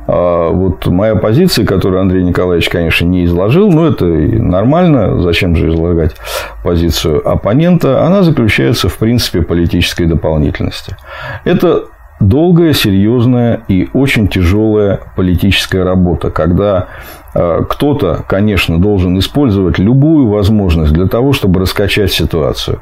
а, 0.07 0.49
вот 0.49 0.85
моя 0.87 1.15
позиция, 1.15 1.65
которую 1.65 2.01
Андрей 2.01 2.23
Николаевич, 2.23 2.69
конечно, 2.69 3.05
не 3.05 3.25
изложил, 3.25 3.71
но 3.71 3.87
это 3.87 4.05
нормально, 4.05 5.21
зачем 5.21 5.55
же 5.55 5.69
излагать 5.69 6.15
позицию 6.63 7.27
оппонента, 7.27 8.05
она 8.05 8.23
заключается 8.23 8.89
в 8.89 8.97
принципе 8.97 9.41
политической 9.41 10.05
дополнительности. 10.05 10.97
Это 11.45 11.85
долгая, 12.27 12.73
серьезная 12.73 13.61
и 13.67 13.89
очень 13.93 14.27
тяжелая 14.27 14.99
политическая 15.15 15.83
работа, 15.83 16.31
когда 16.31 16.87
э, 17.33 17.61
кто-то, 17.69 18.23
конечно, 18.27 18.79
должен 18.79 19.17
использовать 19.19 19.77
любую 19.79 20.27
возможность 20.27 20.93
для 20.93 21.07
того, 21.07 21.33
чтобы 21.33 21.59
раскачать 21.59 22.11
ситуацию. 22.11 22.81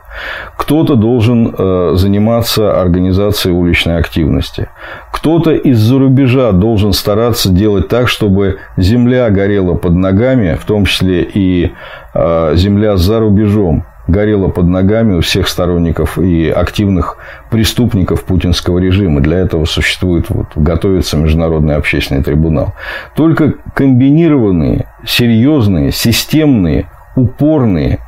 Кто-то 0.57 0.95
должен 0.95 1.53
э, 1.57 1.91
заниматься 1.95 2.79
организацией 2.79 3.53
уличной 3.53 3.97
активности. 3.97 4.69
Кто-то 5.11 5.51
из-за 5.51 5.99
рубежа 5.99 6.51
должен 6.51 6.93
стараться 6.93 7.51
делать 7.51 7.87
так, 7.87 8.07
чтобы 8.07 8.59
земля 8.77 9.29
горела 9.29 9.75
под 9.75 9.93
ногами, 9.93 10.57
в 10.59 10.65
том 10.65 10.85
числе 10.85 11.23
и 11.23 11.71
э, 12.13 12.51
земля 12.55 12.97
за 12.97 13.19
рубежом 13.19 13.85
горело 14.07 14.49
под 14.49 14.67
ногами 14.67 15.15
у 15.15 15.21
всех 15.21 15.47
сторонников 15.47 16.17
и 16.17 16.49
активных 16.49 17.17
преступников 17.49 18.23
путинского 18.23 18.79
режима. 18.79 19.21
Для 19.21 19.39
этого 19.39 19.65
существует, 19.65 20.29
вот, 20.29 20.47
готовится 20.55 21.17
Международный 21.17 21.75
общественный 21.75 22.23
трибунал. 22.23 22.73
Только 23.15 23.53
комбинированные, 23.73 24.87
серьезные, 25.05 25.91
системные, 25.91 26.89
упорные 27.15 27.99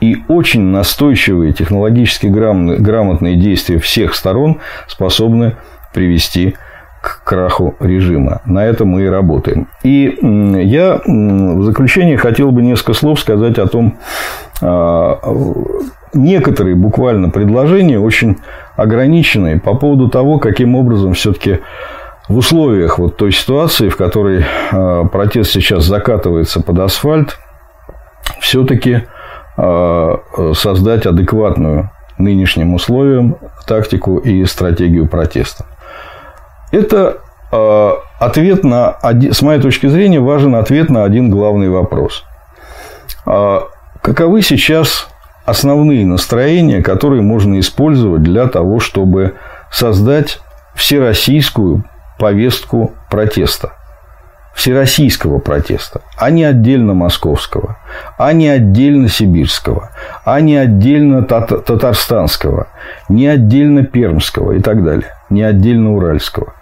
и 0.00 0.16
очень 0.28 0.62
настойчивые 0.62 1.52
технологически 1.52 2.26
грамотные 2.26 3.36
действия 3.36 3.78
всех 3.78 4.14
сторон 4.14 4.58
способны 4.88 5.56
привести 5.94 6.50
к 6.50 6.58
краху 7.02 7.74
режима. 7.80 8.40
На 8.44 8.64
этом 8.64 8.88
мы 8.88 9.02
и 9.02 9.08
работаем. 9.08 9.68
И 9.82 10.18
я 10.22 11.00
в 11.04 11.62
заключение 11.64 12.16
хотел 12.16 12.50
бы 12.52 12.62
несколько 12.62 12.92
слов 12.94 13.20
сказать 13.20 13.58
о 13.58 13.66
том, 13.66 13.98
а, 14.60 15.18
некоторые 16.14 16.76
буквально 16.76 17.30
предложения 17.30 17.98
очень 17.98 18.38
ограниченные 18.76 19.60
по 19.60 19.74
поводу 19.74 20.08
того, 20.08 20.38
каким 20.38 20.76
образом 20.76 21.14
все-таки 21.14 21.60
в 22.28 22.36
условиях 22.36 22.98
вот 22.98 23.16
той 23.16 23.32
ситуации, 23.32 23.88
в 23.88 23.96
которой 23.96 24.44
а, 24.70 25.04
протест 25.04 25.50
сейчас 25.50 25.84
закатывается 25.84 26.62
под 26.62 26.78
асфальт, 26.78 27.38
все-таки 28.40 29.02
а, 29.56 30.20
создать 30.54 31.06
адекватную 31.06 31.90
нынешним 32.18 32.74
условиям 32.74 33.36
тактику 33.66 34.18
и 34.18 34.44
стратегию 34.44 35.08
протеста. 35.08 35.64
Это 36.72 37.18
ответ 38.18 38.64
на, 38.64 38.96
с 39.02 39.42
моей 39.42 39.60
точки 39.60 39.86
зрения, 39.86 40.20
важен 40.20 40.54
ответ 40.54 40.88
на 40.88 41.04
один 41.04 41.30
главный 41.30 41.68
вопрос. 41.68 42.24
Каковы 43.24 44.42
сейчас 44.42 45.08
основные 45.44 46.06
настроения, 46.06 46.82
которые 46.82 47.22
можно 47.22 47.60
использовать 47.60 48.22
для 48.22 48.46
того, 48.48 48.80
чтобы 48.80 49.34
создать 49.70 50.40
всероссийскую 50.74 51.84
повестку 52.18 52.92
протеста? 53.10 53.72
Всероссийского 54.54 55.38
протеста, 55.38 56.02
а 56.18 56.30
не 56.30 56.44
отдельно 56.44 56.92
московского, 56.92 57.78
а 58.18 58.34
не 58.34 58.48
отдельно 58.48 59.08
сибирского, 59.08 59.90
а 60.26 60.42
не 60.42 60.56
отдельно 60.56 61.22
татарстанского, 61.22 62.66
не 63.08 63.28
отдельно 63.28 63.82
пермского 63.82 64.52
и 64.52 64.60
так 64.60 64.84
далее, 64.84 65.08
не 65.30 65.42
отдельно 65.42 65.94
уральского– 65.94 66.54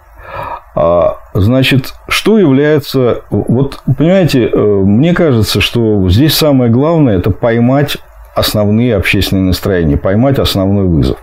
значит, 1.33 1.93
что 2.07 2.37
является... 2.37 3.21
Вот, 3.29 3.81
понимаете, 3.97 4.47
э, 4.47 4.57
мне 4.57 5.13
кажется, 5.13 5.59
что 5.59 6.07
здесь 6.09 6.35
самое 6.35 6.71
главное– 6.71 7.17
это 7.19 7.31
поймать 7.31 7.97
основные 8.35 8.95
общественные 8.95 9.43
настроения, 9.43 9.97
поймать 9.97 10.39
основной 10.39 10.85
вызов. 10.85 11.17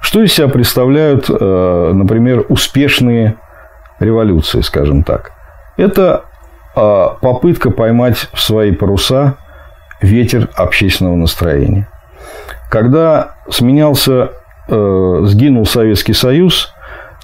Что 0.00 0.22
из 0.22 0.32
себя 0.32 0.48
представляют, 0.48 1.28
э, 1.28 1.90
например, 1.92 2.46
успешные 2.48 3.36
революции, 3.98 4.60
скажем 4.60 5.02
так? 5.02 5.32
Это 5.76 6.24
а, 6.74 7.16
попытка 7.20 7.70
поймать 7.70 8.28
в 8.32 8.40
свои 8.40 8.72
паруса 8.72 9.36
ветер 10.00 10.48
общественного 10.54 11.16
настроения. 11.16 11.88
Когда 12.70 13.34
сменялся, 13.50 14.30
э, 14.68 15.20
сгинул 15.24 15.66
Советский 15.66 16.12
Союз, 16.12 16.72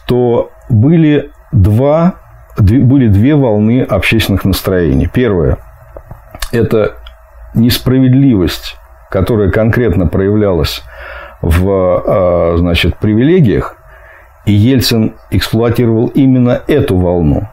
то 0.06 0.50
были, 0.68 1.30
два, 1.52 2.14
были 2.58 3.08
две 3.08 3.34
волны 3.34 3.82
общественных 3.82 4.44
настроений. 4.44 5.08
Первое– 5.12 5.58
это 6.52 6.94
несправедливость, 7.54 8.76
которая 9.10 9.50
конкретно 9.50 10.06
проявлялась 10.06 10.82
в 11.40 11.68
а, 11.70 12.56
значит, 12.56 12.96
привилегиях, 12.96 13.76
и 14.44 14.52
Ельцин 14.52 15.16
эксплуатировал 15.30 16.06
именно 16.08 16.60
эту 16.66 16.96
волну. 16.96 17.48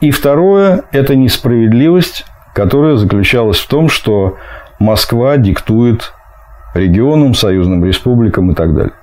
И 0.00 0.10
второе– 0.10 0.82
это 0.92 1.14
несправедливость, 1.14 2.26
которая 2.54 2.96
заключалась 2.96 3.58
в 3.58 3.68
том, 3.68 3.88
что 3.88 4.38
Москва 4.78 5.36
диктует 5.36 6.12
регионам, 6.74 7.34
союзным 7.34 7.84
республикам 7.84 8.50
и 8.50 8.54
так 8.54 8.74
далее. 8.74 8.94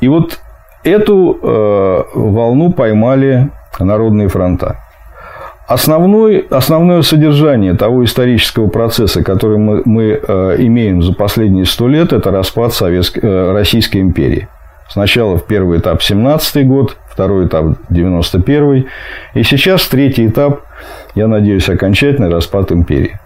И 0.00 0.08
вот 0.08 0.40
Эту 0.84 1.38
э, 1.40 2.02
волну 2.14 2.72
поймали 2.72 3.50
народные 3.78 4.28
фронта. 4.28 4.78
Основной, 5.68 6.46
основное 6.50 7.02
содержание 7.02 7.74
того 7.74 8.04
исторического 8.04 8.68
процесса, 8.68 9.22
который 9.22 9.58
мы, 9.58 9.82
мы 9.84 10.20
э, 10.20 10.56
имеем 10.58 11.02
за 11.02 11.14
последние 11.14 11.66
сто 11.66 11.86
лет, 11.86 12.12
это 12.12 12.30
распад 12.32 12.74
Советской, 12.74 13.20
э, 13.20 13.52
Российской 13.52 13.98
империи. 13.98 14.48
Сначала 14.90 15.38
в 15.38 15.46
первый 15.46 15.78
этап 15.78 16.02
17 16.02 16.66
год, 16.66 16.96
второй 17.08 17.46
этап 17.46 17.76
91 17.88 18.86
и 19.34 19.42
сейчас 19.44 19.86
третий 19.86 20.26
этап, 20.26 20.62
я 21.14 21.28
надеюсь, 21.28 21.68
окончательный 21.68 22.28
распад 22.28 22.72
империи. 22.72 23.18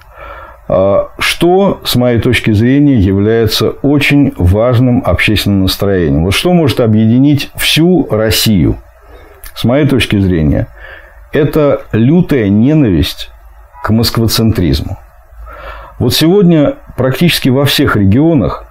А, 0.69 1.11
что, 1.19 1.81
с 1.85 1.97
моей 1.97 2.21
точки 2.21 2.51
зрения, 2.51 2.99
является 2.99 3.71
очень 3.71 4.33
важным 4.37 5.03
общественным 5.05 5.63
настроением. 5.63 6.25
Вот 6.25 6.35
что 6.35 6.53
может 6.53 6.81
объединить 6.81 7.51
всю 7.57 8.07
Россию? 8.11 8.77
С 9.55 9.65
моей 9.65 9.87
точки 9.87 10.19
зрения, 10.19 10.67
это 11.33 11.83
лютая 11.93 12.49
ненависть 12.49 13.31
к 13.83 13.91
москвоцентризму. 13.91 14.99
Вот 15.99 16.13
сегодня 16.13 16.75
практически 16.97 17.49
во 17.49 17.65
всех 17.65 17.97
регионах 17.97 18.65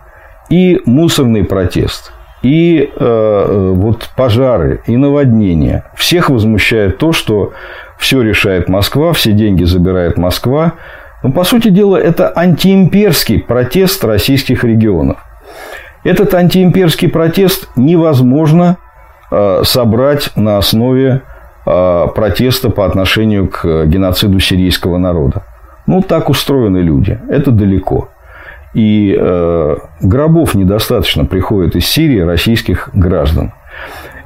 и 0.50 0.82
мусорный 0.86 1.44
протест, 1.44 2.12
и 2.44 2.92
э, 2.96 3.72
вот 3.76 4.10
пожары, 4.16 4.82
и 4.86 4.96
наводнения. 4.96 5.86
Всех 5.96 6.30
возмущает 6.30 7.00
то, 7.00 7.14
что 7.14 7.54
все 7.98 8.22
решает 8.22 8.70
Москва, 8.70 9.14
все 9.14 9.32
деньги 9.32 9.64
забирает 9.64 10.18
Москва, 10.18 10.74
Но, 11.26 11.32
по 11.32 11.44
сути 11.44 11.70
дела, 11.70 11.98
это 11.98 12.32
антиимперский 12.36 13.40
протест 13.40 14.04
российских 14.06 14.64
регионов. 14.64 15.18
Этот 16.04 16.36
антиимперский 16.36 17.10
протест 17.10 17.68
невозможно 17.76 18.78
э, 19.32 19.64
собрать 19.64 20.30
на 20.36 20.60
основе 20.60 21.24
э, 21.66 22.08
протеста 22.14 22.70
по 22.70 22.86
отношению 22.86 23.48
к 23.48 23.88
геноциду 23.88 24.40
сирийского 24.40 25.00
народа. 25.00 25.42
Ну, 25.88 26.04
так 26.04 26.30
устроены 26.30 26.78
люди. 26.78 27.20
Это 27.28 27.50
далеко. 27.50 28.10
И 28.76 29.18
э, 29.20 29.78
гробов 30.02 30.54
недостаточно 30.54 31.26
приходит 31.26 31.76
из 31.76 31.88
Сирии 31.88 32.20
российских 32.20 32.92
граждан. 32.94 33.52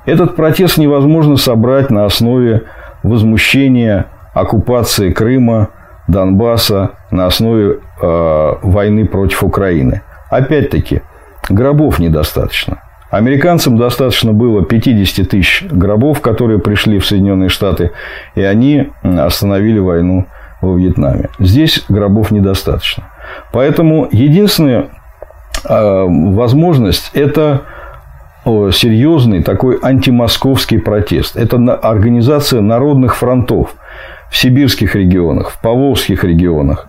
Этот 0.06 0.36
протест 0.36 0.78
невозможно 0.78 1.38
собрать 1.38 1.92
на 1.92 2.04
основе 2.04 2.64
возмущения 3.04 4.08
оккупации 4.34 5.14
Крыма, 5.14 5.70
Донбасса, 6.10 6.92
на 7.12 7.26
основе 7.28 7.80
э, 8.02 8.54
войны 8.62 9.06
против 9.06 9.44
Украины. 9.44 10.02
Опять-таки, 10.30 11.02
гробов 11.50 12.00
недостаточно. 12.00 12.82
Американцам 13.10 13.78
достаточно 13.78 14.34
было 14.34 14.64
50 14.64 15.28
тысяч 15.28 15.66
гробов, 15.70 16.22
которые 16.22 16.60
пришли 16.60 17.00
в 17.00 17.06
Соединенные 17.06 17.50
Штаты, 17.50 17.92
и 18.36 18.42
они 18.42 18.90
остановили 19.04 19.80
войну 19.80 20.28
во 20.62 20.76
Вьетнаме. 20.76 21.30
Здесь 21.40 21.84
гробов 21.90 22.32
недостаточно. 22.32 23.06
Поэтому 23.52 24.08
единственная 24.12 24.90
э, 25.68 26.06
возможность– 26.08 27.12
это 27.14 27.62
серьезный 28.46 29.44
такой 29.44 29.78
антимосковский 29.82 30.80
протест. 30.80 31.36
Это 31.36 31.58
организация 31.76 32.62
народных 32.62 33.16
фронтов 33.16 33.76
в 34.30 34.38
сибирских 34.38 34.96
регионах, 34.96 35.52
в 35.52 35.62
поволжских 35.62 36.24
регионах, 36.24 36.88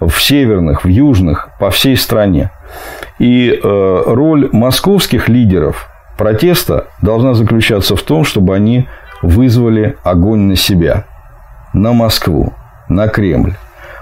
в 0.00 0.12
северных, 0.20 0.84
в 0.84 0.88
южных, 0.88 1.50
по 1.58 1.70
всей 1.70 1.96
стране. 1.96 2.50
И 3.18 3.50
э, 3.50 4.02
роль 4.06 4.48
московских 4.52 5.28
лидеров 5.28 5.88
протеста 6.18 6.86
должна 7.00 7.34
заключаться 7.34 7.96
в 7.96 8.02
том, 8.02 8.24
чтобы 8.24 8.54
они 8.54 8.88
вызвали 9.22 9.96
огонь 10.02 10.40
на 10.40 10.56
себя, 10.56 11.04
на 11.72 11.92
Москву, 11.92 12.52
на 12.88 13.08
Кремль. 13.08 13.54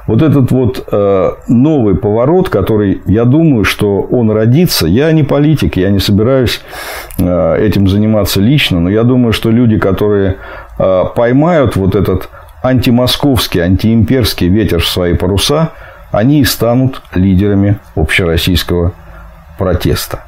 Вот 0.06 0.22
этот 0.22 0.50
вот 0.50 0.88
э, 0.90 1.30
новый 1.46 1.94
поворот, 1.94 2.48
который, 2.48 3.00
я 3.06 3.24
думаю, 3.24 3.64
что 3.64 4.00
он 4.00 4.30
родится. 4.30 4.88
Я 4.88 5.12
не 5.12 5.22
политик, 5.22 5.76
я 5.76 5.90
не 5.90 6.00
собираюсь 6.00 6.62
э, 7.18 7.64
этим 7.64 7.86
заниматься 7.86 8.40
лично, 8.40 8.80
но 8.80 8.90
я 8.90 9.04
думаю, 9.04 9.32
что 9.32 9.50
люди, 9.50 9.78
которые 9.78 10.38
э, 10.78 11.04
поймают 11.14 11.76
вот 11.76 11.94
этот 11.94 12.28
антимосковский, 12.62 13.60
антиимперский 13.60 14.48
ветер 14.48 14.80
в 14.80 14.88
свои 14.88 15.14
паруса, 15.14 15.70
они 16.10 16.40
и 16.40 16.44
станут 16.44 17.02
лидерами 17.14 17.78
общероссийского 17.94 18.92
протеста. 19.58 20.20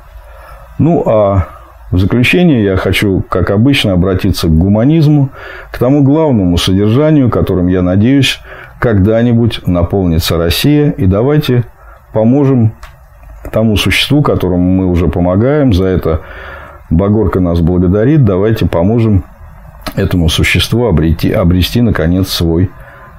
Ну, 0.78 1.02
а 1.06 1.48
в 1.90 1.98
заключение 1.98 2.64
я 2.64 2.76
хочу, 2.76 3.22
как 3.28 3.50
обычно, 3.50 3.92
обратиться 3.92 4.48
к 4.48 4.56
гуманизму, 4.56 5.30
к 5.70 5.78
тому 5.78 6.02
главному 6.02 6.56
содержанию, 6.56 7.28
которым, 7.28 7.66
я 7.66 7.82
надеюсь, 7.82 8.40
когда-нибудь 8.78 9.66
наполнится 9.66 10.38
Россия. 10.38 10.90
И 10.92 11.06
давайте 11.06 11.64
поможем 12.12 12.72
тому 13.52 13.76
существу, 13.76 14.22
которому 14.22 14.70
мы 14.70 14.86
уже 14.86 15.08
помогаем. 15.08 15.72
За 15.74 15.84
это 15.84 16.22
Багорка 16.88 17.40
нас 17.40 17.60
благодарит. 17.60 18.24
Давайте 18.24 18.66
поможем 18.66 19.24
этому 19.94 20.28
существу 20.28 20.86
обрети, 20.86 21.30
обрести, 21.30 21.80
наконец, 21.80 22.28
свой 22.28 22.70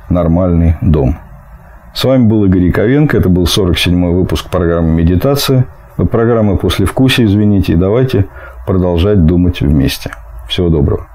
нормальный 0.09 0.77
дом. 0.81 1.17
С 1.93 2.03
вами 2.03 2.25
был 2.25 2.45
Игорь 2.45 2.63
Яковенко. 2.63 3.17
Это 3.17 3.29
был 3.29 3.43
47-й 3.43 4.13
выпуск 4.13 4.49
программы 4.49 4.89
«Медитация». 4.93 5.65
Программы 6.11 6.57
«После 6.57 6.85
вкуса», 6.85 7.23
извините. 7.23 7.73
И 7.73 7.75
давайте 7.75 8.25
продолжать 8.65 9.25
думать 9.25 9.61
вместе. 9.61 10.11
Всего 10.47 10.69
доброго. 10.69 11.12